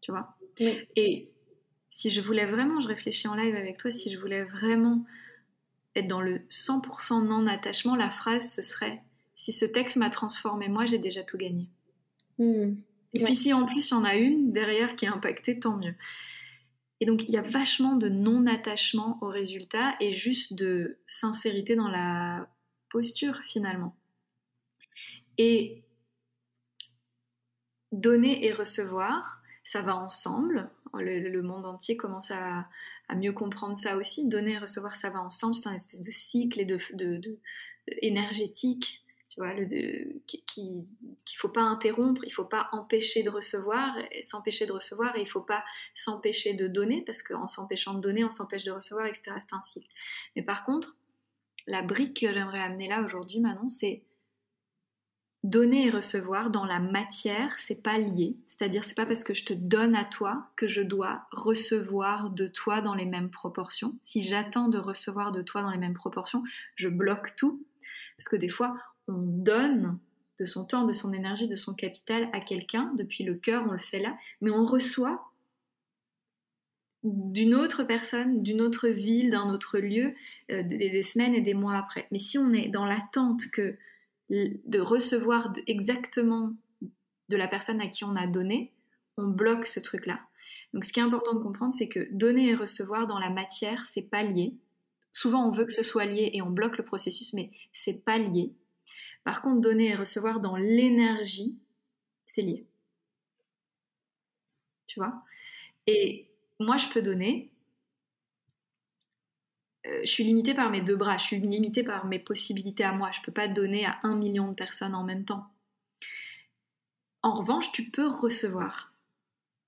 Tu 0.00 0.12
vois? 0.12 0.36
Et 0.96 1.28
si 1.88 2.10
je 2.10 2.20
voulais 2.20 2.46
vraiment, 2.46 2.80
je 2.80 2.86
réfléchis 2.86 3.26
en 3.26 3.34
live 3.34 3.56
avec 3.56 3.78
toi, 3.78 3.90
si 3.90 4.10
je 4.12 4.18
voulais 4.18 4.44
vraiment 4.44 5.04
être 5.96 6.06
dans 6.06 6.20
le 6.20 6.38
100% 6.50 7.26
non-attachement, 7.26 7.96
la 7.96 8.10
phrase, 8.10 8.54
ce 8.54 8.62
serait 8.62 9.02
si 9.34 9.52
ce 9.52 9.64
texte 9.64 9.96
m'a 9.96 10.10
transformé, 10.10 10.68
moi, 10.68 10.86
j'ai 10.86 10.98
déjà 10.98 11.24
tout 11.24 11.36
gagné. 11.36 11.66
Hmm. 12.38 12.74
Et 13.12 13.24
puis 13.24 13.34
si 13.34 13.52
en 13.52 13.66
plus 13.66 13.88
il 13.88 13.94
y 13.94 13.96
en 13.96 14.04
a 14.04 14.14
une 14.14 14.52
derrière 14.52 14.94
qui 14.94 15.06
est 15.06 15.08
impactée, 15.08 15.58
tant 15.58 15.76
mieux. 15.76 15.94
Et 17.00 17.06
donc, 17.06 17.24
il 17.24 17.30
y 17.30 17.38
a 17.38 17.42
vachement 17.42 17.96
de 17.96 18.08
non-attachement 18.08 19.18
au 19.22 19.28
résultat 19.28 19.96
et 20.00 20.12
juste 20.12 20.52
de 20.52 20.98
sincérité 21.06 21.74
dans 21.74 21.88
la 21.88 22.48
posture, 22.90 23.40
finalement. 23.46 23.96
Et 25.38 25.82
donner 27.92 28.44
et 28.44 28.52
recevoir, 28.52 29.42
ça 29.64 29.80
va 29.80 29.96
ensemble. 29.96 30.70
Le, 30.92 31.40
monde 31.42 31.64
entier 31.64 31.96
commence 31.96 32.30
à, 32.30 32.68
mieux 33.16 33.32
comprendre 33.32 33.76
ça 33.76 33.96
aussi. 33.96 34.28
Donner 34.28 34.52
et 34.52 34.58
recevoir, 34.58 34.94
ça 34.96 35.08
va 35.08 35.22
ensemble. 35.22 35.54
C'est 35.54 35.68
un 35.68 35.74
espèce 35.74 36.02
de 36.02 36.10
cycle 36.10 36.60
et 36.60 36.64
de, 36.66 36.78
énergétique 38.02 38.99
tu 39.30 39.40
vois, 39.40 39.54
qu'il 40.26 40.84
faut 41.36 41.48
pas 41.48 41.62
interrompre, 41.62 42.22
il 42.24 42.32
faut 42.32 42.44
pas 42.44 42.68
empêcher 42.72 43.22
de 43.22 43.30
recevoir, 43.30 43.96
s'empêcher 44.22 44.66
de 44.66 44.72
recevoir, 44.72 45.16
et 45.16 45.20
il 45.20 45.28
faut 45.28 45.40
pas 45.40 45.64
s'empêcher 45.94 46.54
de 46.54 46.66
donner, 46.66 47.02
parce 47.06 47.22
qu'en 47.22 47.46
s'empêchant 47.46 47.94
de 47.94 48.00
donner, 48.00 48.24
on 48.24 48.30
s'empêche 48.30 48.64
de 48.64 48.72
recevoir, 48.72 49.06
etc. 49.06 49.32
C'est 49.38 49.54
un. 49.54 49.60
Mais 50.34 50.42
par 50.42 50.64
contre, 50.64 50.96
la 51.68 51.82
brique 51.82 52.20
que 52.20 52.32
j'aimerais 52.32 52.60
amener 52.60 52.88
là 52.88 53.02
aujourd'hui, 53.04 53.38
Manon, 53.38 53.68
c'est 53.68 54.02
donner 55.44 55.86
et 55.86 55.90
recevoir 55.90 56.50
dans 56.50 56.64
la 56.64 56.80
matière, 56.80 57.58
c'est 57.58 57.82
pas 57.82 57.98
lié. 57.98 58.36
C'est-à-dire, 58.48 58.82
c'est 58.82 58.96
pas 58.96 59.06
parce 59.06 59.24
que 59.24 59.32
je 59.32 59.44
te 59.44 59.54
donne 59.54 59.94
à 59.94 60.04
toi 60.04 60.50
que 60.56 60.66
je 60.66 60.82
dois 60.82 61.26
recevoir 61.30 62.30
de 62.30 62.48
toi 62.48 62.80
dans 62.80 62.94
les 62.94 63.06
mêmes 63.06 63.30
proportions. 63.30 63.96
Si 64.00 64.20
j'attends 64.22 64.68
de 64.68 64.78
recevoir 64.78 65.32
de 65.32 65.42
toi 65.42 65.62
dans 65.62 65.70
les 65.70 65.78
mêmes 65.78 65.94
proportions, 65.94 66.42
je 66.74 66.88
bloque 66.88 67.36
tout. 67.36 67.64
Parce 68.18 68.28
que 68.28 68.36
des 68.36 68.50
fois, 68.50 68.76
on 69.10 69.22
donne 69.22 69.98
de 70.38 70.44
son 70.46 70.64
temps, 70.64 70.86
de 70.86 70.92
son 70.92 71.12
énergie, 71.12 71.48
de 71.48 71.56
son 71.56 71.74
capital 71.74 72.28
à 72.32 72.40
quelqu'un, 72.40 72.92
depuis 72.96 73.24
le 73.24 73.34
cœur, 73.34 73.66
on 73.68 73.72
le 73.72 73.78
fait 73.78 74.00
là, 74.00 74.16
mais 74.40 74.50
on 74.50 74.64
reçoit 74.64 75.30
d'une 77.02 77.54
autre 77.54 77.84
personne, 77.84 78.42
d'une 78.42 78.60
autre 78.60 78.88
ville, 78.88 79.30
d'un 79.30 79.48
autre 79.50 79.78
lieu, 79.78 80.14
euh, 80.50 80.62
des, 80.62 81.02
semaines 81.02 81.34
et 81.34 81.40
des 81.40 81.54
mois 81.54 81.76
après. 81.76 82.06
Mais 82.10 82.18
si 82.18 82.38
on 82.38 82.52
est 82.52 82.68
dans 82.68 82.84
l'attente 82.84 83.42
que 83.52 83.76
de 84.30 84.78
recevoir 84.78 85.52
exactement 85.66 86.52
de 87.28 87.36
la 87.36 87.48
personne 87.48 87.80
à 87.80 87.88
qui 87.88 88.04
on 88.04 88.14
a 88.16 88.26
donné, 88.26 88.72
on 89.16 89.26
bloque 89.26 89.66
ce 89.66 89.80
truc-là. 89.80 90.20
Donc 90.72 90.84
ce 90.84 90.92
qui 90.92 91.00
est 91.00 91.02
important 91.02 91.34
de 91.34 91.42
comprendre, 91.42 91.74
c'est 91.74 91.88
que 91.88 92.08
donner 92.12 92.50
et 92.50 92.54
recevoir 92.54 93.06
dans 93.06 93.18
la 93.18 93.30
matière, 93.30 93.86
c'est 93.86 94.02
pas 94.02 94.22
lié. 94.22 94.54
Souvent 95.10 95.46
on 95.46 95.50
veut 95.50 95.64
que 95.64 95.72
ce 95.72 95.82
soit 95.82 96.04
lié 96.04 96.30
et 96.32 96.42
on 96.42 96.50
bloque 96.50 96.78
le 96.78 96.84
processus, 96.84 97.32
mais 97.32 97.50
c'est 97.72 98.04
pas 98.04 98.18
lié. 98.18 98.52
Par 99.24 99.42
contre, 99.42 99.60
donner 99.60 99.88
et 99.88 99.94
recevoir 99.94 100.40
dans 100.40 100.56
l'énergie, 100.56 101.58
c'est 102.26 102.42
lié. 102.42 102.66
Tu 104.86 104.98
vois? 104.98 105.22
Et 105.86 106.28
moi, 106.58 106.76
je 106.76 106.88
peux 106.88 107.02
donner. 107.02 107.50
Euh, 109.86 110.00
je 110.02 110.10
suis 110.10 110.24
limitée 110.24 110.54
par 110.54 110.70
mes 110.70 110.82
deux 110.82 110.96
bras, 110.96 111.16
je 111.18 111.24
suis 111.24 111.40
limitée 111.40 111.84
par 111.84 112.06
mes 112.06 112.18
possibilités 112.18 112.84
à 112.84 112.92
moi. 112.92 113.10
Je 113.12 113.20
ne 113.20 113.24
peux 113.24 113.32
pas 113.32 113.48
donner 113.48 113.86
à 113.86 113.98
un 114.02 114.16
million 114.16 114.48
de 114.48 114.54
personnes 114.54 114.94
en 114.94 115.04
même 115.04 115.24
temps. 115.24 115.46
En 117.22 117.34
revanche, 117.34 117.72
tu 117.72 117.90
peux 117.90 118.06
recevoir 118.06 118.92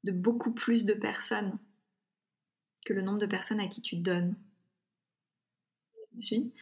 de 0.05 0.13
beaucoup 0.13 0.53
plus 0.53 0.85
de 0.85 0.95
personnes 0.95 1.59
que 2.85 2.93
le 2.93 3.03
nombre 3.03 3.19
de 3.19 3.27
personnes 3.27 3.61
à 3.61 3.69
qui 3.69 3.81
tu 3.81 3.97
donnes. 3.97 4.35
Tu 6.15 6.23
suis? 6.23 6.53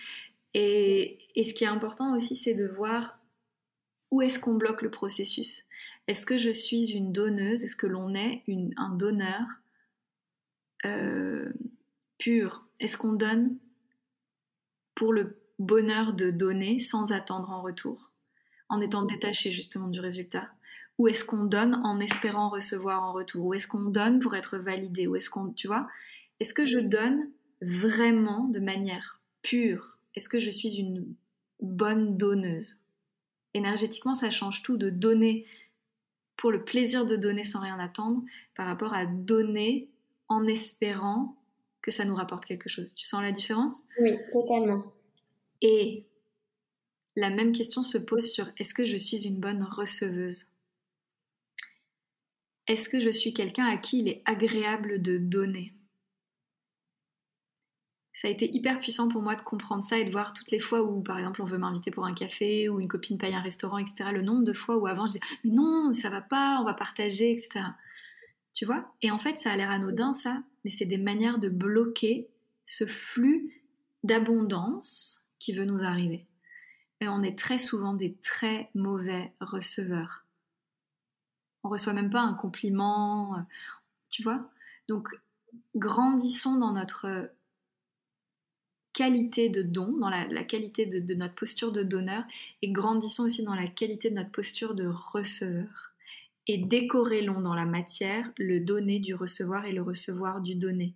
Et, 0.55 1.19
ce 1.37 1.55
qui 1.55 1.65
est 1.65 1.69
important 1.69 2.17
aussi, 2.17 2.37
c'est 2.37 2.55
de 2.55 2.67
voir 2.67 3.19
Où 4.11 4.23
est-ce 4.23 4.39
qu'on 4.39 4.55
bloque 4.55 4.83
le 4.83 4.91
processus. 4.91 5.65
Est-ce 6.07 6.27
que 6.27 6.39
je 6.39 6.51
suis 6.51 6.91
une 6.91 7.13
donneuse? 7.13 7.63
Est-ce 7.63 7.77
que 7.77 7.87
l'on 7.87 8.15
est 8.15 8.43
un 8.77 8.91
donneur 8.97 9.43
euh, 10.85 11.53
pur? 12.19 12.67
Est-ce 12.81 12.97
qu'on 12.97 13.13
donne 13.13 13.57
pour 14.95 15.13
le 15.13 15.41
bonheur 15.59 16.15
de 16.15 16.31
donner 16.31 16.81
sans 16.81 17.13
attendre 17.13 17.51
en 17.51 17.63
retour, 17.63 18.11
en 18.69 18.81
étant 18.81 19.03
détaché 19.03 19.53
justement 19.53 19.89
du 19.89 20.01
résultat? 20.01 20.51
Ou 20.99 21.09
est-ce 21.09 21.25
qu'on 21.25 21.45
donne 21.45 21.81
en 21.85 22.01
espérant 22.01 22.51
recevoir 22.51 23.03
en 23.03 23.13
retour? 23.13 23.47
Ou 23.47 23.55
est-ce 23.55 23.69
qu'on 23.69 23.85
donne 23.85 24.19
pour 24.19 24.35
être 24.35 24.59
validé? 24.59 25.07
Ou 25.07 25.17
est-ce 25.17 25.31
qu'on, 25.31 25.51
tu 25.53 25.69
Est-ce 26.41 26.53
que 26.53 26.67
je 26.67 26.79
donne 26.79 27.31
vraiment 27.63 28.49
de 28.49 28.59
manière 28.59 29.21
pure? 29.43 30.00
Est-ce 30.15 30.29
que 30.29 30.41
je 30.41 30.51
suis 30.51 30.77
une 30.77 31.15
bonne 31.61 32.17
donneuse? 32.17 32.79
Énergétiquement, 33.55 34.15
ça 34.15 34.31
change 34.31 34.63
tout 34.63 34.77
de 34.77 34.91
donner 34.91 35.47
pour 36.37 36.51
le 36.51 36.65
plaisir 36.65 37.07
de 37.07 37.17
donner 37.17 37.45
sans 37.45 37.61
rien 37.61 37.79
attendre 37.79 38.23
par 38.55 38.67
rapport 38.67 38.95
à 38.95 39.05
donner 39.07 39.91
en 40.29 40.47
espérant 40.47 41.37
que 41.83 41.91
ça 41.91 42.05
nous 42.05 42.15
rapporte 42.15 42.45
quelque 42.45 42.69
chose. 42.69 42.95
Tu 42.95 43.07
sens 43.07 43.23
la 43.23 43.33
différence? 43.33 43.85
Oui, 44.01 44.17
totalement. 44.33 44.85
Et 45.61 46.07
la 47.17 47.31
même 47.31 47.53
question 47.53 47.83
se 47.83 47.99
pose 47.99 48.31
sur 48.31 48.51
est-ce 48.57 48.75
que 48.75 48.85
je 48.85 48.97
suis 48.97 49.27
une 49.27 49.39
bonne 49.39 49.63
receveuse? 49.63 50.47
Est-ce 52.67 52.89
que 52.89 53.01
je 53.01 53.11
suis 53.11 53.35
quelqu'un 53.35 53.67
à 53.67 53.77
qui 53.77 54.01
il 54.01 54.09
est 54.09 54.23
agréable 54.25 55.03
de 55.03 55.19
donner? 55.19 55.75
Ça 58.21 58.29
a 58.29 58.31
été 58.31 58.55
hyper 58.55 58.81
puissant 58.81 59.09
pour 59.09 59.23
moi 59.23 59.35
de 59.35 59.41
comprendre 59.41 59.83
ça 59.83 59.97
et 59.97 60.05
de 60.05 60.11
voir 60.11 60.35
toutes 60.35 60.51
les 60.51 60.61
fois 60.61 60.83
où, 60.83 61.01
par 61.01 61.17
exemple, 61.17 61.41
on 61.41 61.47
veut 61.47 61.57
m'inviter 61.57 61.91
pour 61.91 62.05
un 62.05 62.13
café 62.13 62.69
ou 62.69 62.79
une 62.79 62.87
copine 62.87 63.17
paye 63.17 63.35
un 63.35 63.41
restaurant, 63.41 63.79
etc. 63.79 64.11
Le 64.13 64.21
nombre 64.21 64.45
de 64.45 64.53
fois 64.53 64.77
où 64.77 64.87
avant 64.87 65.07
je 65.07 65.15
disais 65.15 65.25
mais 65.43 65.53
non, 65.53 65.95
ça 65.95 66.11
va 66.11 66.21
pas, 66.21 66.59
on 66.61 66.65
va 66.65 66.75
partager, 66.75 67.33
etc. 67.33 67.65
Tu 68.53 68.67
vois? 68.67 68.93
Et 69.01 69.11
en 69.11 69.19
fait, 69.19 69.39
ça 69.39 69.51
a 69.51 69.57
l'air 69.57 69.71
anodin 69.71 70.13
ça, 70.13 70.43
mais 70.65 70.71
c'est 70.71 70.85
des 70.85 70.99
manières 70.99 71.39
de 71.39 71.49
bloquer 71.49 72.29
ce 72.67 72.85
flux 72.85 73.55
d'abondance 74.05 75.27
qui 75.39 75.55
veut 75.55 75.65
nous 75.65 75.83
arriver. 75.83 76.27
Et 77.01 77.09
on 77.09 77.23
est 77.23 77.39
très 77.39 77.59
souvent 77.59 77.95
des 77.95 78.17
très 78.17 78.69
mauvais 78.75 79.33
receveurs. 79.41 80.27
On 81.65 81.71
reçoit 81.71 81.95
même 81.95 82.11
pas 82.11 82.21
un 82.21 82.35
compliment, 82.35 83.35
euh, 83.37 83.41
tu 84.11 84.23
vois? 84.23 84.51
Donc, 84.89 85.09
grandissons 85.75 86.59
dans 86.59 86.73
notre 86.73 87.31
qualité 88.93 89.49
de 89.49 89.63
don, 89.63 89.97
dans 89.99 90.11
la, 90.11 90.45
qualité 90.45 90.87
de, 90.87 91.01
de, 91.01 91.15
notre 91.15 91.35
posture 91.35 91.73
de 91.73 91.83
donneur, 91.83 92.25
et 92.63 92.71
grandissons 92.71 93.25
aussi 93.25 93.45
dans 93.45 93.55
la 93.55 93.67
qualité 93.67 94.11
de 94.11 94.17
notre 94.17 94.31
posture 94.31 94.75
de 94.75 94.87
receveur. 94.87 95.93
Et 96.47 96.59
décorrélons 96.59 97.41
dans 97.41 97.55
la 97.55 97.67
matière 97.67 98.31
le 98.37 98.61
donner 98.61 98.99
du 98.99 99.15
recevoir 99.15 99.67
et 99.67 99.73
le 99.73 99.83
recevoir 99.83 100.41
du 100.41 100.55
donner. 100.55 100.95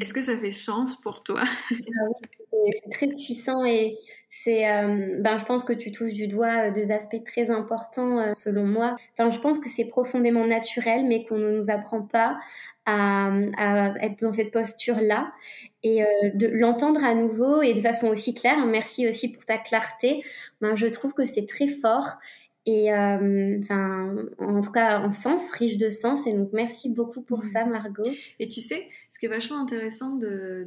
Est-ce 0.00 0.12
que 0.12 0.22
ça 0.22 0.36
fait 0.36 0.52
sens 0.52 1.00
pour 1.00 1.22
toi? 1.22 1.44
Ah 1.70 1.74
C'est 2.82 2.90
très 2.90 3.08
puissant 3.08 3.64
et 3.64 3.96
c'est, 4.28 4.68
euh, 4.68 5.16
ben, 5.20 5.38
je 5.38 5.44
pense 5.44 5.64
que 5.64 5.72
tu 5.72 5.92
touches 5.92 6.14
du 6.14 6.26
doigt 6.26 6.68
euh, 6.68 6.70
deux 6.72 6.92
aspects 6.92 7.22
très 7.24 7.50
importants 7.50 8.18
euh, 8.18 8.34
selon 8.34 8.64
moi. 8.64 8.94
Enfin, 9.12 9.30
je 9.30 9.38
pense 9.38 9.58
que 9.58 9.68
c'est 9.68 9.84
profondément 9.84 10.46
naturel, 10.46 11.06
mais 11.06 11.24
qu'on 11.24 11.38
ne 11.38 11.50
nous 11.50 11.70
apprend 11.70 12.02
pas 12.02 12.38
à, 12.84 13.30
être 14.00 14.20
dans 14.20 14.32
cette 14.32 14.52
posture-là 14.52 15.32
et 15.82 16.04
de 16.34 16.46
l'entendre 16.46 17.02
à 17.04 17.14
nouveau 17.14 17.60
et 17.60 17.74
de 17.74 17.80
façon 17.80 18.06
aussi 18.06 18.32
claire. 18.32 18.64
Merci 18.66 19.08
aussi 19.08 19.32
pour 19.32 19.44
ta 19.44 19.58
clarté. 19.58 20.22
Ben, 20.60 20.76
je 20.76 20.86
trouve 20.86 21.12
que 21.12 21.24
c'est 21.24 21.46
très 21.46 21.66
fort 21.66 22.18
et 22.66 22.92
euh, 22.92 23.58
enfin, 23.62 24.16
en 24.38 24.60
tout 24.60 24.72
cas 24.72 24.98
en 25.00 25.12
sens, 25.12 25.50
riche 25.52 25.78
de 25.78 25.88
sens. 25.88 26.26
Et 26.26 26.32
donc 26.32 26.50
merci 26.52 26.90
beaucoup 26.90 27.22
pour 27.22 27.38
mm. 27.38 27.50
ça, 27.52 27.64
Margot. 27.64 28.10
Et 28.40 28.48
tu 28.48 28.60
sais, 28.60 28.88
ce 29.12 29.18
qui 29.18 29.26
est 29.26 29.30
vachement 29.30 29.60
intéressant 29.60 30.16
de, 30.16 30.66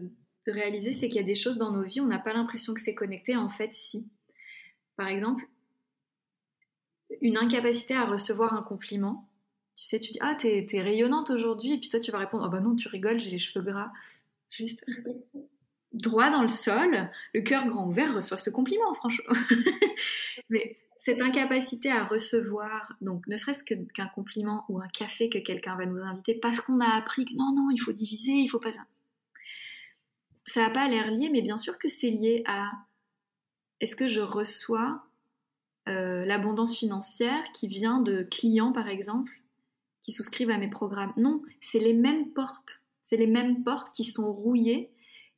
réaliser, 0.51 0.91
c'est 0.91 1.07
qu'il 1.07 1.17
y 1.17 1.23
a 1.23 1.27
des 1.27 1.35
choses 1.35 1.57
dans 1.57 1.71
nos 1.71 1.83
vies, 1.83 2.01
on 2.01 2.07
n'a 2.07 2.19
pas 2.19 2.33
l'impression 2.33 2.73
que 2.73 2.81
c'est 2.81 2.95
connecté. 2.95 3.35
En 3.35 3.49
fait, 3.49 3.73
si. 3.73 4.07
Par 4.95 5.07
exemple, 5.07 5.43
une 7.21 7.37
incapacité 7.37 7.93
à 7.95 8.05
recevoir 8.05 8.53
un 8.53 8.63
compliment. 8.63 9.27
Tu 9.75 9.85
sais, 9.85 9.99
tu 9.99 10.11
dis 10.11 10.19
Ah, 10.21 10.35
t'es 10.39 10.67
es 10.71 10.81
rayonnante 10.81 11.29
aujourd'hui. 11.29 11.73
Et 11.73 11.79
puis 11.79 11.89
toi, 11.89 11.99
tu 11.99 12.11
vas 12.11 12.19
répondre 12.19 12.43
Ah, 12.45 12.49
bah 12.49 12.59
non, 12.59 12.75
tu 12.75 12.87
rigoles, 12.87 13.19
j'ai 13.19 13.31
les 13.31 13.39
cheveux 13.39 13.63
gras. 13.63 13.91
Juste 14.49 14.85
droit 15.93 16.29
dans 16.29 16.41
le 16.41 16.49
sol, 16.49 17.09
le 17.33 17.41
cœur 17.41 17.67
grand 17.67 17.87
ouvert 17.87 18.15
reçoit 18.15 18.37
ce 18.37 18.49
compliment, 18.49 18.93
franchement. 18.93 19.33
Mais 20.49 20.77
cette 20.97 21.21
incapacité 21.21 21.89
à 21.89 22.05
recevoir, 22.05 22.95
donc 23.01 23.25
ne 23.27 23.37
serait-ce 23.37 23.63
qu'un 23.63 24.07
compliment 24.07 24.65
ou 24.69 24.79
un 24.79 24.87
café 24.87 25.29
que 25.29 25.39
quelqu'un 25.39 25.75
va 25.75 25.85
nous 25.85 26.01
inviter 26.01 26.35
parce 26.35 26.61
qu'on 26.61 26.79
a 26.79 26.89
appris 26.89 27.25
que 27.25 27.33
non, 27.35 27.53
non, 27.55 27.69
il 27.71 27.79
faut 27.79 27.93
diviser, 27.93 28.33
il 28.33 28.47
faut 28.47 28.59
pas. 28.59 28.71
Ça 30.49 30.61
n'a 30.61 30.71
pas 30.71 30.87
l'air 30.87 31.11
lié, 31.11 31.29
mais 31.31 31.43
bien 31.43 31.59
sûr 31.59 31.77
que 31.77 31.87
c'est 31.87 32.09
lié 32.09 32.41
à 32.47 32.71
est-ce 33.81 33.95
que 33.95 34.07
je 34.07 34.21
reçois 34.21 35.05
euh, 35.87 36.25
l'abondance 36.25 36.75
financière 36.75 37.43
qui 37.53 37.67
vient 37.67 38.01
de 38.01 38.23
clients, 38.23 38.71
par 38.71 38.87
exemple, 38.87 39.31
qui 40.01 40.11
souscrivent 40.11 40.49
à 40.49 40.57
mes 40.57 40.67
programmes? 40.67 41.13
Non, 41.17 41.43
c'est 41.61 41.77
les 41.77 41.93
mêmes 41.93 42.31
portes. 42.31 42.81
C'est 43.03 43.15
les 43.15 43.27
mêmes 43.27 43.63
portes 43.63 43.93
qui 43.93 44.03
sont 44.03 44.33
rouillées 44.33 44.89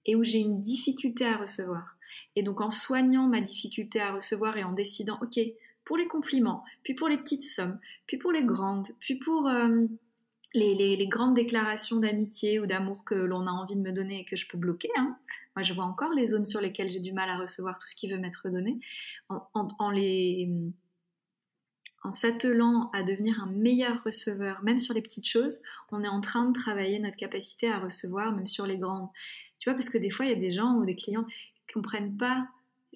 et 0.06 0.15
où 0.15 0.24
j'ai 0.24 0.39
une 0.39 0.62
difficulté 0.62 1.26
à 1.26 1.36
recevoir. 1.36 1.97
Et 2.38 2.41
donc 2.41 2.62
en 2.62 2.71
soignant 2.71 3.28
ma 3.28 3.41
difficulté 3.41 4.00
à 4.00 4.13
recevoir 4.13 4.56
et 4.56 4.63
en 4.63 4.71
décidant, 4.71 5.19
ok, 5.21 5.41
pour 5.84 5.97
les 5.97 6.08
compliments, 6.08 6.63
puis 6.84 6.93
pour 6.93 7.10
les 7.10 7.17
petites 7.17 7.43
sommes, 7.43 7.82
puis 8.08 8.17
pour 8.17 8.32
les 8.32 8.43
grandes, 8.45 8.88
puis 9.02 9.15
pour 9.15 9.50
euh, 9.50 9.88
les, 10.54 11.08
grandes 11.08 11.36
déclarations 11.36 12.00
d'amitié 12.00 12.60
ou 12.60 12.66
d'amour 12.66 13.04
que 13.04 13.16
l'on 13.16 13.48
a 13.48 13.52
envie 13.52 13.76
de 13.76 13.82
me 13.82 13.92
donner 13.92 14.22
et 14.22 14.26
que 14.26 14.36
je 14.36 14.48
peux 14.48 14.58
bloquer. 14.58 14.90
Hein. 14.98 15.18
Moi, 15.56 15.64
je 15.64 15.74
vois 15.74 15.86
encore 15.86 16.14
les 16.14 16.28
zones 16.28 16.46
sur 16.46 16.62
lesquelles 16.62 16.92
j'ai 16.92 17.00
du 17.00 17.14
mal 17.14 17.30
à 17.30 17.38
recevoir 17.38 17.80
tout 17.80 17.88
ce 17.88 17.96
qui 17.96 18.10
veut 18.10 18.18
m'être 18.18 18.50
donné. 18.50 18.80
En, 19.30 19.92
les 19.92 20.50
en 22.04 22.12
s'attelant 22.12 22.90
à 22.94 23.04
devenir 23.04 23.42
un 23.42 23.52
meilleur 23.52 24.04
receveur, 24.04 24.64
même 24.64 24.80
sur 24.80 24.94
les 24.94 25.02
petites 25.02 25.28
choses, 25.28 25.62
on 25.92 26.04
est 26.04 26.08
en 26.08 26.22
train 26.22 26.46
de 26.46 26.54
travailler 26.54 27.00
notre 27.00 27.18
capacité 27.18 27.70
à 27.70 27.80
recevoir, 27.80 28.32
même 28.32 28.48
sur 28.48 28.66
les 28.66 28.78
grandes. 28.78 29.10
Tu 29.60 29.70
vois, 29.70 29.76
parce 29.76 29.90
que 29.90 30.00
des 30.00 30.10
fois, 30.10 30.26
il 30.26 30.30
y 30.30 30.36
a 30.36 30.40
des 30.40 30.50
gens 30.50 30.76
ou 30.76 30.86
des 30.86 30.96
clients 30.96 31.26
comprennent 31.72 32.18
pas. 32.18 32.48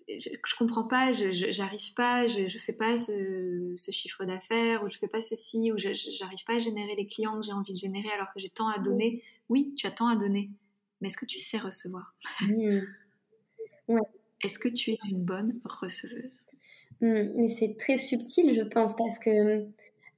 Je, 0.07 0.29
je 0.29 0.55
comprends 0.55 0.83
pas, 0.83 1.11
j'arrive 1.11 1.93
pas, 1.95 2.27
je, 2.27 2.47
je 2.47 2.59
fais 2.59 2.73
pas 2.73 2.95
ce, 2.97 3.73
chiffre 3.91 4.23
d'affaires, 4.25 4.83
ou 4.83 4.89
je 4.89 4.97
fais 4.97 5.07
pas 5.07 5.21
ceci, 5.21 5.71
ou 5.71 5.77
j'arrive 5.77 6.43
pas 6.45 6.55
à 6.55 6.59
générer 6.59 6.95
les 6.95 7.07
clients 7.07 7.39
que 7.39 7.45
j'ai 7.45 7.53
envie 7.53 7.73
de 7.73 7.77
générer 7.77 8.09
alors 8.09 8.27
que 8.33 8.39
j'ai 8.39 8.49
tant 8.49 8.69
à 8.69 8.77
donner. 8.77 9.23
Oui, 9.49 9.73
tu 9.75 9.87
as 9.87 9.91
tant 9.91 10.07
à 10.07 10.15
donner, 10.15 10.51
mais 11.01 11.07
est-ce 11.07 11.17
que 11.17 11.25
tu 11.25 11.39
sais 11.39 11.57
recevoir? 11.57 12.13
Mmh. 12.41 12.81
Est-ce 14.43 14.59
que 14.59 14.69
tu 14.69 14.91
es 14.91 14.97
une 15.09 15.23
bonne 15.23 15.59
receveuse? 15.63 16.41
Mmh, 17.01 17.31
Mais 17.35 17.47
c'est 17.47 17.75
très 17.77 17.97
subtil, 17.97 18.53
je 18.55 18.61
pense, 18.61 18.95
parce 18.95 19.19
que, 19.19 19.29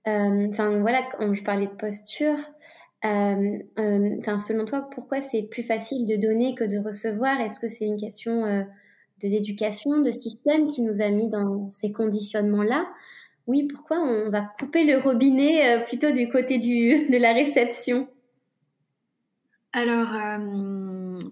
euh, 0.08 0.48
enfin 0.50 0.80
voilà, 0.80 1.04
quand 1.04 1.34
je 1.34 1.44
parlais 1.44 1.68
de 1.68 1.76
posture, 1.76 2.38
euh, 3.06 3.60
euh, 3.80 4.40
selon 4.40 4.66
toi, 4.66 4.90
pourquoi 4.94 5.22
c'est 5.22 5.44
plus 5.44 5.64
facile 5.64 6.06
de 6.06 6.16
donner 6.16 6.56
que 6.56 6.64
de 6.64 6.78
recevoir? 6.78 7.40
Est-ce 7.42 7.60
que 7.60 7.68
c'est 7.68 7.86
une 7.86 8.00
question 8.00 8.46
euh, 8.46 8.64
de 9.22 9.28
d'éducation, 9.28 10.02
de 10.02 10.12
système 10.12 10.68
qui 10.68 10.82
nous 10.82 11.02
a 11.02 11.10
mis 11.10 11.28
dans 11.28 11.70
ces 11.70 11.92
conditionnements-là. 11.92 12.88
Oui, 13.48 13.64
pourquoi 13.64 14.00
on 14.00 14.30
va 14.30 14.42
couper 14.60 14.84
le 14.84 14.98
robinet 15.00 15.84
plutôt 15.86 16.12
du 16.12 16.30
côté 16.30 16.58
de 16.60 17.18
la 17.18 17.34
réception? 17.34 18.08
Alors, 19.74 20.10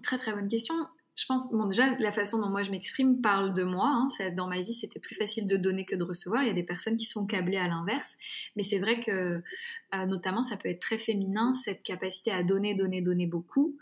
très 0.02 0.18
très 0.18 0.32
bonne 0.32 0.48
question 0.48 0.74
je 1.16 1.24
pense, 1.24 1.50
bon, 1.50 1.64
déjà, 1.64 1.96
la 1.98 2.12
façon 2.12 2.38
dont 2.38 2.50
moi 2.50 2.62
je 2.62 2.70
m'exprime 2.70 3.22
parle 3.22 3.54
de 3.54 3.64
moi. 3.64 3.88
Hein, 3.88 4.30
dans 4.36 4.48
ma 4.48 4.60
vie, 4.60 4.74
c'était 4.74 5.00
plus 5.00 5.14
facile 5.14 5.46
de 5.46 5.56
donner 5.56 5.86
que 5.86 5.96
de 5.96 6.02
recevoir. 6.02 6.42
Il 6.42 6.48
y 6.48 6.50
a 6.50 6.54
des 6.54 6.62
personnes 6.62 6.98
qui 6.98 7.06
sont 7.06 7.24
câblées 7.24 7.56
à 7.56 7.66
l'inverse. 7.66 8.16
Mais 8.54 8.62
c'est 8.62 8.78
vrai 8.78 9.00
que, 9.00 9.42
euh, 9.94 10.06
notamment, 10.06 10.42
ça 10.42 10.58
peut 10.58 10.68
être 10.68 10.80
très 10.80 10.98
féminin, 10.98 11.54
cette 11.54 11.82
capacité 11.82 12.30
à 12.30 12.42
donner, 12.42 12.74
donner, 12.74 13.00
donner 13.00 13.26
beaucoup 13.26 13.78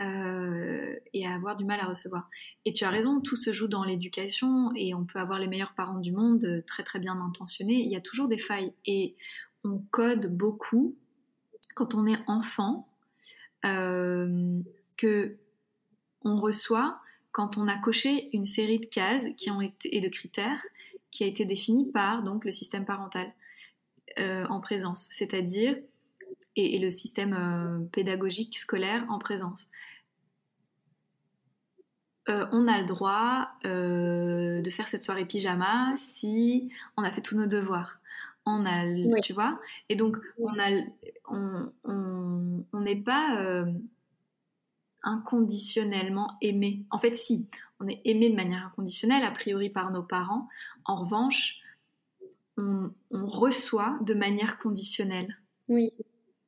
euh, 0.00 0.96
et 1.12 1.26
à 1.26 1.34
avoir 1.34 1.56
du 1.56 1.66
mal 1.66 1.78
à 1.80 1.86
recevoir. 1.86 2.30
Et 2.64 2.72
tu 2.72 2.84
as 2.84 2.90
raison, 2.90 3.20
tout 3.20 3.36
se 3.36 3.52
joue 3.52 3.68
dans 3.68 3.84
l'éducation 3.84 4.70
et 4.74 4.94
on 4.94 5.04
peut 5.04 5.18
avoir 5.18 5.38
les 5.38 5.46
meilleurs 5.46 5.74
parents 5.74 6.00
du 6.00 6.12
monde, 6.12 6.64
très 6.66 6.84
très 6.84 7.00
bien 7.00 7.20
intentionnés. 7.20 7.82
Il 7.82 7.90
y 7.90 7.96
a 7.96 8.00
toujours 8.00 8.28
des 8.28 8.38
failles 8.38 8.72
et 8.86 9.14
on 9.62 9.82
code 9.90 10.34
beaucoup 10.34 10.96
quand 11.74 11.94
on 11.94 12.06
est 12.06 12.18
enfant 12.26 12.88
euh, 13.66 14.60
que 14.96 15.36
on 16.28 16.40
reçoit 16.40 17.00
quand 17.32 17.56
on 17.56 17.68
a 17.68 17.76
coché 17.78 18.34
une 18.36 18.46
série 18.46 18.78
de 18.78 18.86
cases 18.86 19.26
qui 19.36 19.50
ont 19.50 19.60
été, 19.60 19.96
et 19.96 20.00
de 20.00 20.08
critères 20.08 20.62
qui 21.10 21.24
a 21.24 21.26
été 21.26 21.44
définie 21.44 21.90
par 21.90 22.22
donc 22.22 22.44
le 22.44 22.50
système 22.50 22.84
parental 22.84 23.32
euh, 24.18 24.46
en 24.48 24.60
présence, 24.60 25.08
c'est-à-dire 25.10 25.76
et, 26.56 26.78
le 26.78 26.90
système 26.90 27.34
euh, 27.34 27.84
pédagogique 27.92 28.58
scolaire 28.58 29.04
en 29.08 29.18
présence. 29.18 29.68
euh, 32.28 32.46
on 32.52 32.66
a 32.66 32.80
le 32.80 32.86
droit 32.86 33.48
de 33.64 34.70
faire 34.70 34.88
cette 34.88 35.02
soirée 35.02 35.24
pyjama 35.24 35.94
si 35.96 36.70
on 36.96 37.04
a 37.04 37.10
fait 37.10 37.22
tous 37.22 37.36
nos 37.36 37.46
devoirs. 37.46 38.00
On 38.44 38.64
a, 38.66 39.20
tu 39.20 39.34
vois, 39.34 39.60
et 39.90 39.96
donc 39.96 40.16
on 40.38 40.58
a, 40.58 40.70
on 41.28 42.80
n'est 42.80 42.96
pas 42.96 43.40
euh, 43.42 43.66
inconditionnellement 45.08 46.36
aimé. 46.42 46.84
En 46.90 46.98
fait, 46.98 47.16
si, 47.16 47.48
on 47.80 47.88
est 47.88 48.00
aimé 48.04 48.30
de 48.30 48.36
manière 48.36 48.66
inconditionnelle 48.66 49.24
a 49.24 49.30
priori 49.30 49.70
par 49.70 49.90
nos 49.90 50.02
parents. 50.02 50.48
En 50.84 50.96
revanche, 50.96 51.58
on, 52.56 52.92
on 53.10 53.26
reçoit 53.26 53.98
de 54.02 54.14
manière 54.14 54.58
conditionnelle. 54.58 55.36
Oui. 55.68 55.92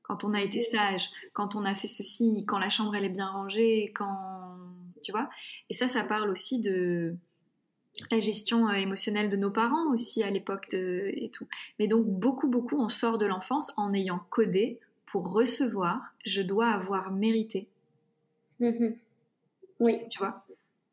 Quand 0.03 0.25
on 0.25 0.35
a 0.35 0.43
été 0.43 0.61
sage, 0.61 1.09
quand 1.33 1.55
on 1.55 1.65
a 1.65 1.75
fait 1.75 1.89
ceci, 1.89 2.45
quand 2.47 2.59
la 2.59 2.71
chambre 2.71 2.95
elle 2.97 3.05
est 3.05 3.09
bien 3.09 3.29
rangée, 3.29 3.93
quand 3.95 4.59
tu 5.03 5.13
vois. 5.13 5.31
Et 5.71 5.75
ça, 5.75 5.89
ça 5.89 6.05
parle 6.05 6.31
aussi 6.31 6.61
de 6.61 7.17
la 8.11 8.21
gestion 8.21 8.69
euh, 8.69 8.75
émotionnelle 8.75 9.31
de 9.31 9.37
nos 9.37 9.51
parents 9.51 9.93
aussi 9.93 10.23
à 10.23 10.31
l'époque 10.31 10.75
et 10.75 11.31
tout. 11.33 11.47
Mais 11.79 11.87
donc 11.87 12.07
beaucoup, 12.07 12.49
beaucoup, 12.49 12.79
on 12.79 12.89
sort 12.89 13.19
de 13.19 13.27
l'enfance 13.27 13.73
en 13.77 13.95
ayant 13.95 14.21
codé 14.31 14.81
pour 15.07 15.33
recevoir, 15.33 16.01
je 16.25 16.43
dois 16.43 16.69
avoir 16.69 17.11
mérité. 17.11 17.69
Mm-hmm. 18.61 18.97
Oui. 19.81 19.99
Tu 20.09 20.19
vois? 20.19 20.45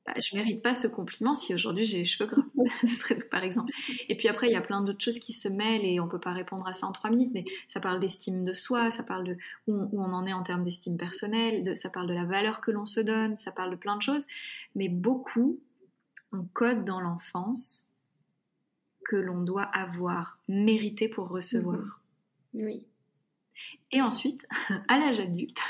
Bah, 0.08 0.14
je 0.22 0.38
mérite 0.38 0.64
pas 0.64 0.74
ce 0.74 0.88
compliment 0.88 1.34
si 1.34 1.54
aujourd'hui 1.54 1.84
j'ai 1.84 1.98
les 1.98 2.06
cheveux 2.06 2.30
gras, 2.30 2.46
serait-ce 2.88 3.28
par 3.28 3.44
exemple. 3.44 3.74
Et 4.08 4.16
puis 4.16 4.30
après, 4.30 4.48
il 4.48 4.54
y 4.54 4.56
a 4.56 4.62
plein 4.62 4.82
d'autres 4.82 5.04
choses 5.04 5.20
qui 5.20 5.34
se 5.34 5.50
mêlent 5.50 5.84
et 5.84 6.00
on 6.00 6.08
peut 6.08 6.20
pas 6.20 6.32
répondre 6.32 6.66
à 6.66 6.72
ça 6.72 6.88
en 6.88 6.94
trois 6.94 7.10
minutes, 7.10 7.32
mais 7.34 7.44
ça 7.68 7.82
parle 7.82 8.00
d'estime 8.00 8.46
de 8.46 8.54
soi, 8.54 8.90
ça 8.90 9.04
parle 9.04 9.26
de 9.26 9.38
où 9.68 9.90
on, 9.92 10.14
en 10.14 10.26
est 10.26 10.32
en 10.32 10.44
termes 10.44 10.64
d'estime 10.64 10.98
personnelle, 10.98 11.76
ça 11.76 11.90
parle 11.90 12.08
de 12.08 12.14
la 12.14 12.24
valeur 12.24 12.62
que 12.62 12.72
l'on 12.72 12.86
se 12.86 13.02
donne, 13.02 13.36
ça 13.36 13.52
parle 13.52 13.72
de 13.72 13.76
plein 13.76 13.98
de 13.98 14.02
choses, 14.02 14.26
mais 14.76 14.88
beaucoup, 14.88 15.60
on 16.32 16.46
code 16.54 16.86
dans 16.86 17.02
l'enfance 17.02 17.94
que 19.04 19.18
l'on 19.18 19.42
doit 19.42 19.64
avoir 19.64 20.40
mérité 20.48 21.10
pour 21.10 21.28
recevoir. 21.28 22.02
Mhm. 22.54 22.66
Oui. 22.66 22.86
Et 23.92 24.02
ensuite, 24.02 24.48
à 24.88 25.00
l'âge 25.00 25.20
adulte, 25.20 25.62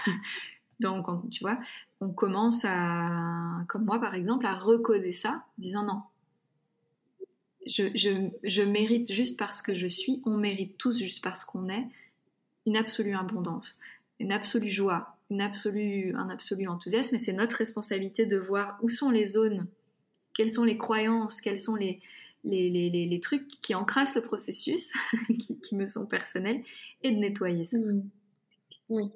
donc 0.79 1.07
tu 1.31 1.43
vois, 1.43 1.57
on 1.99 2.09
commence 2.09 2.63
à, 2.63 3.63
comme 3.67 3.85
moi 3.85 3.99
par 3.99 4.15
exemple, 4.15 4.45
à 4.45 4.55
recoder 4.55 5.11
ça, 5.11 5.43
disant 5.57 5.83
non. 5.83 6.01
Je, 7.65 8.63
mérite 8.63 9.11
juste 9.11 9.37
parce 9.37 9.61
que 9.61 9.73
je 9.73 9.87
suis, 9.87 10.21
on 10.25 10.37
mérite 10.37 10.77
tous 10.77 10.97
juste 10.99 11.23
parce 11.23 11.43
qu'on 11.43 11.69
est, 11.69 11.85
une 12.65 12.77
absolue 12.77 13.15
abondance, 13.15 13.77
une 14.19 14.31
absolue 14.31 14.71
joie, 14.71 15.17
une 15.29 15.41
absolue, 15.41 16.13
un 16.15 16.29
absolu 16.29 16.67
enthousiasme, 16.67 17.15
et 17.15 17.19
c'est 17.19 17.33
notre 17.33 17.57
responsabilité 17.57 18.25
de 18.25 18.37
voir 18.37 18.77
où 18.81 18.89
sont 18.89 19.09
les 19.09 19.25
zones, 19.25 19.67
quelles 20.33 20.51
sont 20.51 20.63
les 20.63 20.77
croyances, 20.77 21.41
quels 21.41 21.59
sont 21.59 21.75
les, 21.75 22.01
les, 22.45 23.19
trucs 23.21 23.47
qui 23.47 23.75
encrassent 23.75 24.15
le 24.15 24.21
processus, 24.21 24.91
qui, 25.61 25.75
me 25.75 25.87
sont 25.87 26.05
personnels, 26.05 26.63
et 27.03 27.11
de 27.11 27.17
nettoyer 27.17 27.65
ça. 27.65 27.77
Mmh. 27.77 28.09
Oui. 28.89 29.09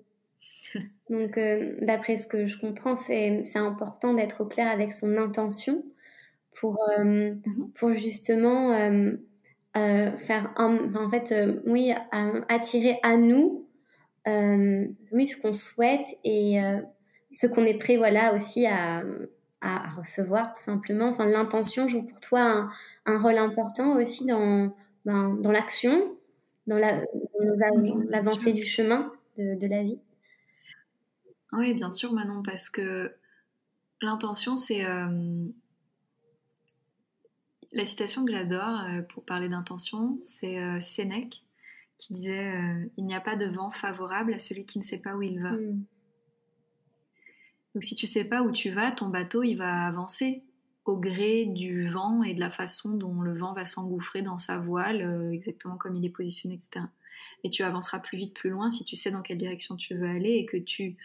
Donc, 1.09 1.37
euh, 1.37 1.75
d'après 1.81 2.15
ce 2.15 2.25
que 2.25 2.47
je 2.47 2.57
comprends, 2.57 2.95
c'est 2.95 3.43
important 3.55 4.13
d'être 4.13 4.41
au 4.41 4.45
clair 4.45 4.69
avec 4.69 4.93
son 4.93 5.17
intention 5.17 5.83
pour, 6.55 6.79
euh, 6.97 7.35
mhm. 7.45 7.71
pour 7.75 7.93
justement 7.93 8.71
euh, 8.71 10.11
faire, 10.17 10.53
en 10.57 11.09
fait, 11.09 11.33
oui, 11.65 11.93
attirer 12.47 12.97
à 13.03 13.17
nous, 13.17 13.67
oui, 14.25 15.27
ce 15.27 15.41
qu'on 15.41 15.53
souhaite 15.53 16.07
et 16.23 16.59
ce 17.33 17.47
qu'on 17.47 17.65
est 17.65 17.77
prêt, 17.77 17.97
voilà, 17.97 18.33
aussi 18.33 18.65
à, 18.65 19.03
à, 19.61 19.89
recevoir, 19.97 20.51
tout 20.53 20.61
simplement. 20.61 21.09
Enfin, 21.09 21.25
l'intention 21.25 21.87
joue 21.87 22.03
pour 22.03 22.19
toi 22.19 22.41
un, 22.41 22.69
un 23.05 23.17
rôle 23.17 23.37
important 23.37 23.97
aussi 23.97 24.25
dans, 24.25 24.73
ben, 25.05 25.35
dans 25.41 25.51
l'action, 25.51 26.15
dans 26.67 26.77
l'avancée 28.09 28.53
du 28.53 28.63
chemin 28.63 29.11
de, 29.37 29.55
de 29.55 29.67
la 29.67 29.83
vie. 29.83 29.99
Oui, 31.53 31.73
bien 31.73 31.91
sûr, 31.91 32.13
Manon, 32.13 32.43
parce 32.43 32.69
que 32.69 33.13
l'intention, 34.01 34.55
c'est. 34.55 34.85
Euh, 34.85 35.47
la 37.73 37.85
citation 37.85 38.25
que 38.25 38.31
j'adore 38.31 38.81
euh, 38.81 39.01
pour 39.01 39.23
parler 39.23 39.49
d'intention, 39.49 40.17
c'est 40.21 40.59
euh, 40.59 40.79
Sénèque 40.79 41.43
qui 41.97 42.13
disait 42.13 42.53
Il 42.97 43.05
n'y 43.05 43.15
a 43.15 43.21
pas 43.21 43.35
de 43.35 43.45
vent 43.45 43.69
favorable 43.69 44.33
à 44.33 44.39
celui 44.39 44.65
qui 44.65 44.79
ne 44.79 44.83
sait 44.83 44.97
pas 44.97 45.15
où 45.15 45.21
il 45.21 45.41
va. 45.41 45.51
Hmm. 45.51 45.83
Donc, 47.73 47.83
si 47.83 47.95
tu 47.95 48.07
sais 48.07 48.25
pas 48.25 48.41
où 48.41 48.51
tu 48.51 48.69
vas, 48.69 48.91
ton 48.91 49.07
bateau, 49.07 49.43
il 49.43 49.55
va 49.55 49.85
avancer 49.85 50.43
au 50.85 50.97
gré 50.97 51.45
du 51.45 51.87
vent 51.87 52.23
et 52.23 52.33
de 52.33 52.39
la 52.39 52.49
façon 52.49 52.95
dont 52.95 53.21
le 53.21 53.37
vent 53.37 53.53
va 53.53 53.65
s'engouffrer 53.65 54.23
dans 54.23 54.39
sa 54.39 54.57
voile, 54.57 55.29
exactement 55.31 55.77
comme 55.77 55.95
il 55.95 56.03
est 56.03 56.09
positionné, 56.09 56.55
etc. 56.55 56.87
Et 57.43 57.49
tu 57.49 57.63
avanceras 57.63 57.99
plus 57.99 58.17
vite, 58.17 58.33
plus 58.33 58.49
loin 58.49 58.71
si 58.71 58.83
tu 58.83 58.95
sais 58.95 59.11
dans 59.11 59.21
quelle 59.21 59.37
direction 59.37 59.75
tu 59.75 59.93
veux 59.93 60.09
aller 60.09 60.31
et 60.31 60.45
que 60.45 60.57
tu 60.57 60.97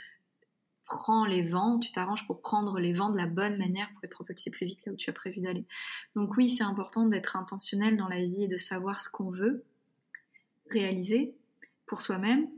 prends 0.87 1.25
les 1.25 1.43
vents, 1.43 1.79
tu 1.79 1.93
t'arranges 1.93 2.27
pour 2.27 2.41
prendre 2.41 2.79
les 2.79 2.93
vents 2.93 3.11
de 3.11 3.17
la 3.17 3.27
bonne 3.27 3.59
manière 3.59 3.91
pour 3.93 4.05
être 4.05 4.13
propulsé 4.13 4.51
plus 4.51 4.67
vite 4.67 4.85
là 4.87 4.93
où 4.93 4.97
tu 4.97 5.11
as 5.11 5.13
prévu 5.13 5.41
d'aller. 5.41 5.67
Donc 6.15 6.37
oui, 6.37 6.49
c'est 6.49 6.63
important 6.63 7.07
d'être 7.07 7.37
intentionnel 7.37 7.97
dans 7.97 8.09
la 8.09 8.25
vie 8.25 8.45
et 8.45 8.49
de 8.49 8.57
savoir 8.57 9.01
ce 9.01 9.11
qu'on 9.11 9.31
veut 9.31 9.65
réaliser 10.71 11.35
pour 11.87 12.01
soi-même, 12.01 12.49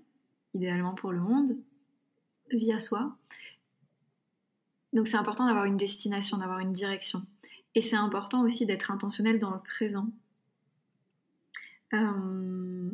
idéalement 0.55 0.95
pour 0.95 1.13
le 1.13 1.21
monde, 1.21 1.57
via 2.51 2.79
soi. 2.79 3.17
Donc 4.93 5.09
c'est 5.09 5.17
important 5.17 5.47
d'avoir 5.47 5.65
une 5.65 5.77
destination, 5.77 6.39
d'avoir 6.39 6.61
une 6.61 6.73
direction. 6.73 7.23
Et 7.75 7.83
c'est 7.83 7.97
important 7.97 8.43
aussi 8.43 8.67
d'être 8.67 8.91
intentionnel 8.91 9.39
dans 9.39 9.51
le 9.51 9.61
présent. 9.61 10.09
Euh, 11.95 12.91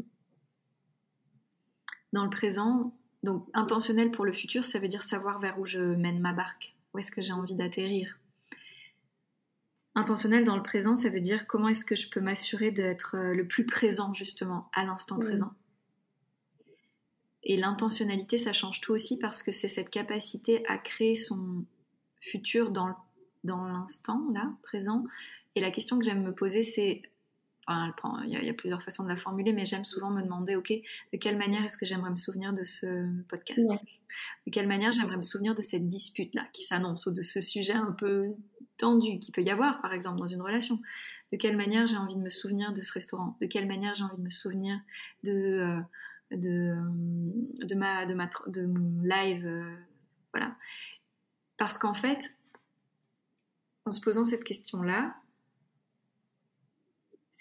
dans 2.12 2.24
le 2.24 2.30
présent, 2.30 2.94
donc 3.24 3.48
intentionnel 3.54 4.10
pour 4.10 4.24
le 4.24 4.32
futur, 4.32 4.64
ça 4.64 4.78
veut 4.78 4.88
dire 4.88 5.02
savoir 5.02 5.40
vers 5.40 5.58
où 5.58 5.66
je 5.66 5.80
mène 5.80 6.20
ma 6.20 6.32
barque, 6.32 6.76
où 6.92 6.98
est-ce 6.98 7.10
que 7.10 7.22
j'ai 7.22 7.32
envie 7.32 7.54
d'atterrir? 7.54 8.18
Intentionnel 9.96 10.44
dans 10.44 10.56
le 10.56 10.62
présent, 10.62 10.94
ça 10.94 11.08
veut 11.08 11.20
dire 11.20 11.46
comment 11.46 11.68
est-ce 11.68 11.84
que 11.84 11.96
je 11.96 12.08
peux 12.10 12.20
m'assurer 12.20 12.70
d'être 12.70 13.16
euh, 13.16 13.34
le 13.34 13.46
plus 13.46 13.64
présent 13.64 14.12
justement 14.12 14.68
à 14.74 14.84
l'instant 14.84 15.18
présent? 15.18 15.52
Et 17.44 17.56
l'intentionnalité, 17.56 18.38
ça 18.38 18.52
change 18.52 18.80
tout 18.80 18.92
aussi 18.92 19.18
parce 19.18 19.42
que 19.42 19.52
c'est 19.52 19.68
cette 19.68 19.90
capacité 19.90 20.66
à 20.66 20.78
créer 20.78 21.14
son 21.14 21.64
futur 22.20 22.70
dans, 22.70 22.94
dans 23.44 23.66
l'instant, 23.66 24.22
là, 24.32 24.52
présent. 24.62 25.04
Et 25.54 25.60
la 25.60 25.70
question 25.70 25.98
que 25.98 26.04
j'aime 26.04 26.22
me 26.22 26.34
poser, 26.34 26.62
c'est 26.62 27.02
il, 27.68 28.44
y 28.44 28.48
a, 28.48 28.54
plusieurs 28.54 28.82
façons 28.82 29.04
de 29.04 29.08
la 29.08 29.16
formuler, 29.16 29.52
mais 29.52 29.64
j'aime 29.64 29.84
souvent 29.84 30.10
me 30.10 30.22
demander, 30.22 30.56
ok, 30.56 30.72
de 31.12 31.18
quelle 31.18 31.38
manière 31.38 31.64
est-ce 31.64 31.76
que 31.76 31.86
j'aimerais 31.86 32.10
me 32.10 32.16
souvenir 32.16 32.52
de 32.52 32.64
ce 32.64 33.06
podcast 33.28 33.68
De 34.46 34.50
quelle 34.50 34.68
manière 34.68 34.92
j'aimerais 34.92 35.16
me 35.16 35.22
souvenir 35.22 35.54
de 35.54 35.62
cette 35.62 35.88
dispute-là 35.88 36.46
qui 36.52 36.62
s'annonce, 36.62 37.06
ou 37.06 37.12
de 37.12 37.22
ce 37.22 37.40
sujet 37.40 37.72
un 37.72 37.92
peu 37.92 38.34
tendu 38.76 39.18
qui 39.18 39.32
peut 39.32 39.42
y 39.42 39.50
avoir, 39.50 39.80
par 39.80 39.92
exemple, 39.92 40.18
dans 40.18 40.28
une 40.28 40.42
relation? 40.42 40.78
De 41.32 41.38
quelle 41.38 41.56
manière 41.56 41.86
j'ai 41.86 41.96
envie 41.96 42.16
de 42.16 42.20
me 42.20 42.30
souvenir 42.30 42.72
de 42.72 42.82
ce 42.82 42.92
restaurant? 42.92 43.36
De 43.40 43.46
quelle 43.46 43.66
manière 43.66 43.94
j'ai 43.94 44.04
envie 44.04 44.16
de 44.16 44.22
me 44.22 44.30
souvenir 44.30 44.78
de, 45.22 45.32
euh, 45.32 45.80
de, 46.36 46.76
euh, 46.76 47.66
de, 47.66 47.74
ma, 47.74 48.06
de, 48.06 48.14
ma, 48.14 48.28
de 48.46 48.66
mon 48.66 49.02
live 49.02 49.46
euh, 49.46 49.74
Voilà. 50.32 50.56
Parce 51.56 51.78
qu'en 51.78 51.94
fait, 51.94 52.34
en 53.86 53.92
se 53.92 54.00
posant 54.00 54.24
cette 54.24 54.44
question-là, 54.44 55.14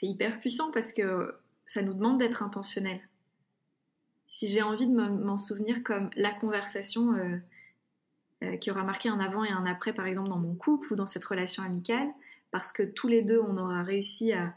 c'est 0.04 0.10
hyper 0.10 0.42
puissant 0.42 0.70
parce 0.72 0.92
que 0.92 1.34
ça 1.66 1.82
nous 1.82 1.94
demande 1.94 2.18
d'être 2.18 2.44
intentionnel. 2.44 3.00
Si 4.28 4.50
j'ai 4.50 4.62
envie 4.62 4.86
de 4.86 4.92
m'en 4.92 5.38
souvenir 5.38 5.82
comme 5.82 6.10
la 6.18 6.32
conversation 6.32 7.14
euh, 7.14 7.38
euh, 8.44 8.58
qui 8.58 8.70
aura 8.70 8.84
marqué 8.84 9.08
un 9.08 9.22
avant 9.22 9.46
et 9.46 9.50
un 9.50 9.66
après, 9.66 9.94
par 9.94 10.06
exemple 10.06 10.28
dans 10.28 10.40
mon 10.40 10.56
couple 10.56 10.92
ou 10.92 10.96
dans 10.98 11.08
cette 11.08 11.24
relation 11.24 11.64
amicale, 11.64 12.10
parce 12.52 12.74
que 12.74 12.84
tous 12.84 13.08
les 13.08 13.22
deux, 13.22 13.40
on 13.40 13.58
aura 13.58 13.82
réussi 13.84 14.34
à 14.34 14.54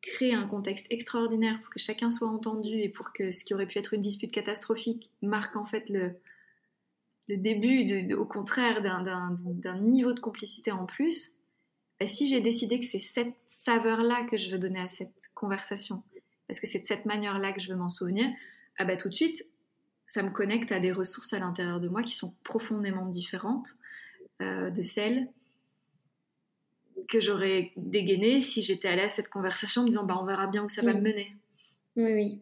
créer 0.00 0.32
un 0.32 0.46
contexte 0.46 0.86
extraordinaire 0.88 1.60
pour 1.60 1.68
que 1.68 1.78
chacun 1.78 2.08
soit 2.08 2.28
entendu 2.28 2.78
et 2.78 2.88
pour 2.88 3.12
que 3.12 3.32
ce 3.32 3.44
qui 3.44 3.52
aurait 3.52 3.66
pu 3.66 3.78
être 3.78 3.92
une 3.92 4.00
dispute 4.00 4.32
catastrophique 4.32 5.10
marque 5.20 5.56
en 5.56 5.66
fait 5.66 5.90
le, 5.90 6.14
le 7.28 7.36
début, 7.36 7.86
au 8.14 8.24
contraire, 8.24 8.80
d'un 8.80 9.78
niveau 9.80 10.14
de 10.14 10.20
complicité 10.20 10.72
en 10.72 10.86
plus, 10.86 11.39
bah, 12.00 12.06
si 12.06 12.28
j'ai 12.28 12.40
décidé 12.40 12.80
que 12.80 12.86
c'est 12.86 12.98
cette 12.98 13.34
saveur-là 13.46 14.24
que 14.24 14.38
je 14.38 14.50
veux 14.50 14.58
donner 14.58 14.80
à 14.80 14.88
cette 14.88 15.12
conversation, 15.34 16.02
parce 16.48 16.58
que 16.58 16.66
c'est 16.66 16.80
de 16.80 16.86
cette 16.86 17.04
manière-là 17.04 17.52
que 17.52 17.60
je 17.60 17.68
veux 17.70 17.76
m'en 17.76 17.90
souvenir, 17.90 18.26
ah 18.78 18.86
bah 18.86 18.96
tout 18.96 19.10
de 19.10 19.14
suite, 19.14 19.46
ça 20.06 20.22
me 20.22 20.30
connecte 20.30 20.72
à 20.72 20.80
des 20.80 20.92
ressources 20.92 21.34
à 21.34 21.38
l'intérieur 21.38 21.78
de 21.78 21.88
moi 21.88 22.02
qui 22.02 22.14
sont 22.14 22.34
profondément 22.42 23.06
différentes 23.06 23.76
euh, 24.40 24.70
de 24.70 24.82
celles 24.82 25.28
que 27.06 27.20
j'aurais 27.20 27.72
dégainées 27.76 28.40
si 28.40 28.62
j'étais 28.62 28.88
allée 28.88 29.02
à 29.02 29.08
cette 29.08 29.28
conversation 29.28 29.82
en 29.82 29.84
me 29.84 29.90
disant 29.90 30.04
bah 30.04 30.16
on 30.20 30.24
verra 30.24 30.46
bien 30.46 30.64
où 30.64 30.68
ça 30.68 30.82
va 30.82 30.94
me 30.94 31.00
mener. 31.00 31.36
Oui, 31.96 32.12
oui. 32.12 32.40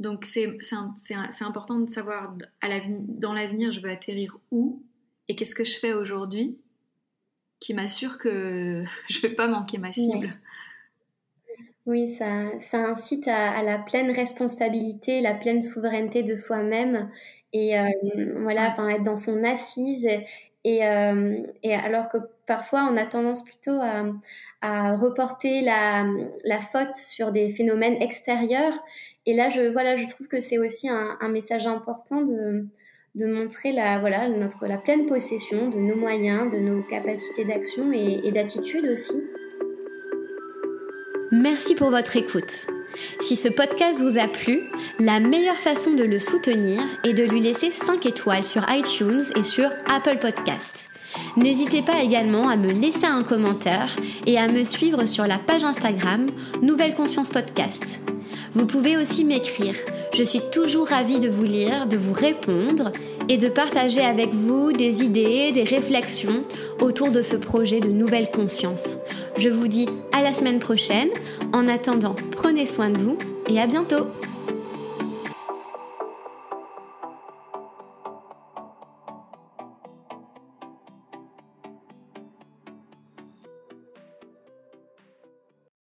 Donc 0.00 0.24
c'est 0.24 0.46
important 1.40 1.78
de 1.78 1.90
savoir 1.90 2.36
à 2.62 2.68
dans 2.90 3.32
l'avenir 3.32 3.72
je 3.72 3.80
veux 3.80 3.90
atterrir 3.90 4.38
où 4.50 4.82
et 5.28 5.36
qu'est-ce 5.36 5.54
que 5.54 5.64
je 5.64 5.78
fais 5.78 5.92
aujourd'hui 5.92 6.58
qui 7.60 7.74
m'assure 7.74 8.18
que 8.18 8.84
je 9.08 9.20
vais 9.20 9.34
pas 9.34 9.48
manquer 9.48 9.78
ma 9.78 9.92
cible. 9.92 10.32
Oui, 11.86 12.10
ça, 12.10 12.58
ça 12.58 12.78
incite 12.78 13.28
à, 13.28 13.62
la 13.62 13.78
pleine 13.78 14.10
responsabilité, 14.10 15.20
la 15.20 15.34
pleine 15.34 15.62
souveraineté 15.62 16.24
de 16.24 16.34
soi-même 16.34 17.08
et 17.52 17.78
euh, 17.78 17.86
voilà, 18.40 18.70
enfin 18.70 18.88
être 18.88 19.04
dans 19.04 19.16
son 19.16 19.44
assise 19.44 20.08
et, 20.64 20.84
euh, 20.84 21.36
et, 21.62 21.74
alors 21.76 22.08
que 22.08 22.18
parfois 22.48 22.88
on 22.90 22.96
a 22.96 23.06
tendance 23.06 23.44
plutôt 23.44 23.78
à, 23.80 24.04
à 24.62 24.96
reporter 24.96 25.60
la, 25.60 26.04
la, 26.44 26.58
faute 26.58 26.96
sur 26.96 27.30
des 27.30 27.50
phénomènes 27.50 28.02
extérieurs. 28.02 28.74
Et 29.24 29.34
là, 29.34 29.48
je, 29.48 29.70
voilà, 29.70 29.96
je 29.96 30.08
trouve 30.08 30.26
que 30.26 30.40
c'est 30.40 30.58
aussi 30.58 30.88
un, 30.88 31.16
un, 31.20 31.28
message 31.28 31.68
important 31.68 32.22
de, 32.22 32.66
de 33.16 33.24
montrer 33.24 33.72
la, 33.72 33.98
voilà, 33.98 34.28
notre, 34.28 34.66
la 34.66 34.76
pleine 34.76 35.06
possession 35.06 35.70
de 35.70 35.78
nos 35.78 35.96
moyens, 35.96 36.52
de 36.52 36.58
nos 36.58 36.82
capacités 36.82 37.44
d'action 37.44 37.90
et, 37.92 38.20
et 38.22 38.30
d'attitude 38.30 38.84
aussi. 38.86 39.24
Merci 41.32 41.74
pour 41.74 41.90
votre 41.90 42.16
écoute. 42.16 42.66
Si 43.20 43.36
ce 43.36 43.48
podcast 43.48 44.02
vous 44.02 44.18
a 44.18 44.28
plu, 44.28 44.70
la 44.98 45.18
meilleure 45.20 45.56
façon 45.56 45.94
de 45.94 46.04
le 46.04 46.18
soutenir 46.18 46.82
est 47.04 47.14
de 47.14 47.24
lui 47.24 47.40
laisser 47.40 47.70
5 47.70 48.04
étoiles 48.06 48.44
sur 48.44 48.64
iTunes 48.70 49.22
et 49.34 49.42
sur 49.42 49.70
Apple 49.86 50.18
Podcasts. 50.18 50.90
N'hésitez 51.36 51.82
pas 51.82 52.02
également 52.02 52.48
à 52.48 52.56
me 52.56 52.68
laisser 52.68 53.06
un 53.06 53.22
commentaire 53.22 53.96
et 54.26 54.38
à 54.38 54.48
me 54.48 54.62
suivre 54.62 55.06
sur 55.06 55.26
la 55.26 55.38
page 55.38 55.64
Instagram 55.64 56.26
Nouvelle 56.62 56.94
Conscience 56.94 57.30
Podcast. 57.30 58.02
Vous 58.56 58.64
pouvez 58.64 58.96
aussi 58.96 59.26
m'écrire. 59.26 59.74
Je 60.14 60.22
suis 60.22 60.40
toujours 60.50 60.88
ravie 60.88 61.20
de 61.20 61.28
vous 61.28 61.42
lire, 61.42 61.86
de 61.86 61.98
vous 61.98 62.14
répondre 62.14 62.90
et 63.28 63.36
de 63.36 63.48
partager 63.48 64.00
avec 64.00 64.32
vous 64.32 64.72
des 64.72 65.04
idées, 65.04 65.52
des 65.52 65.62
réflexions 65.62 66.42
autour 66.80 67.10
de 67.10 67.20
ce 67.20 67.36
projet 67.36 67.80
de 67.80 67.90
nouvelle 67.90 68.30
conscience. 68.30 68.96
Je 69.36 69.50
vous 69.50 69.68
dis 69.68 69.90
à 70.12 70.22
la 70.22 70.32
semaine 70.32 70.58
prochaine. 70.58 71.10
En 71.52 71.68
attendant, 71.68 72.16
prenez 72.30 72.64
soin 72.64 72.88
de 72.88 72.96
vous 72.96 73.18
et 73.46 73.60
à 73.60 73.66
bientôt 73.66 74.06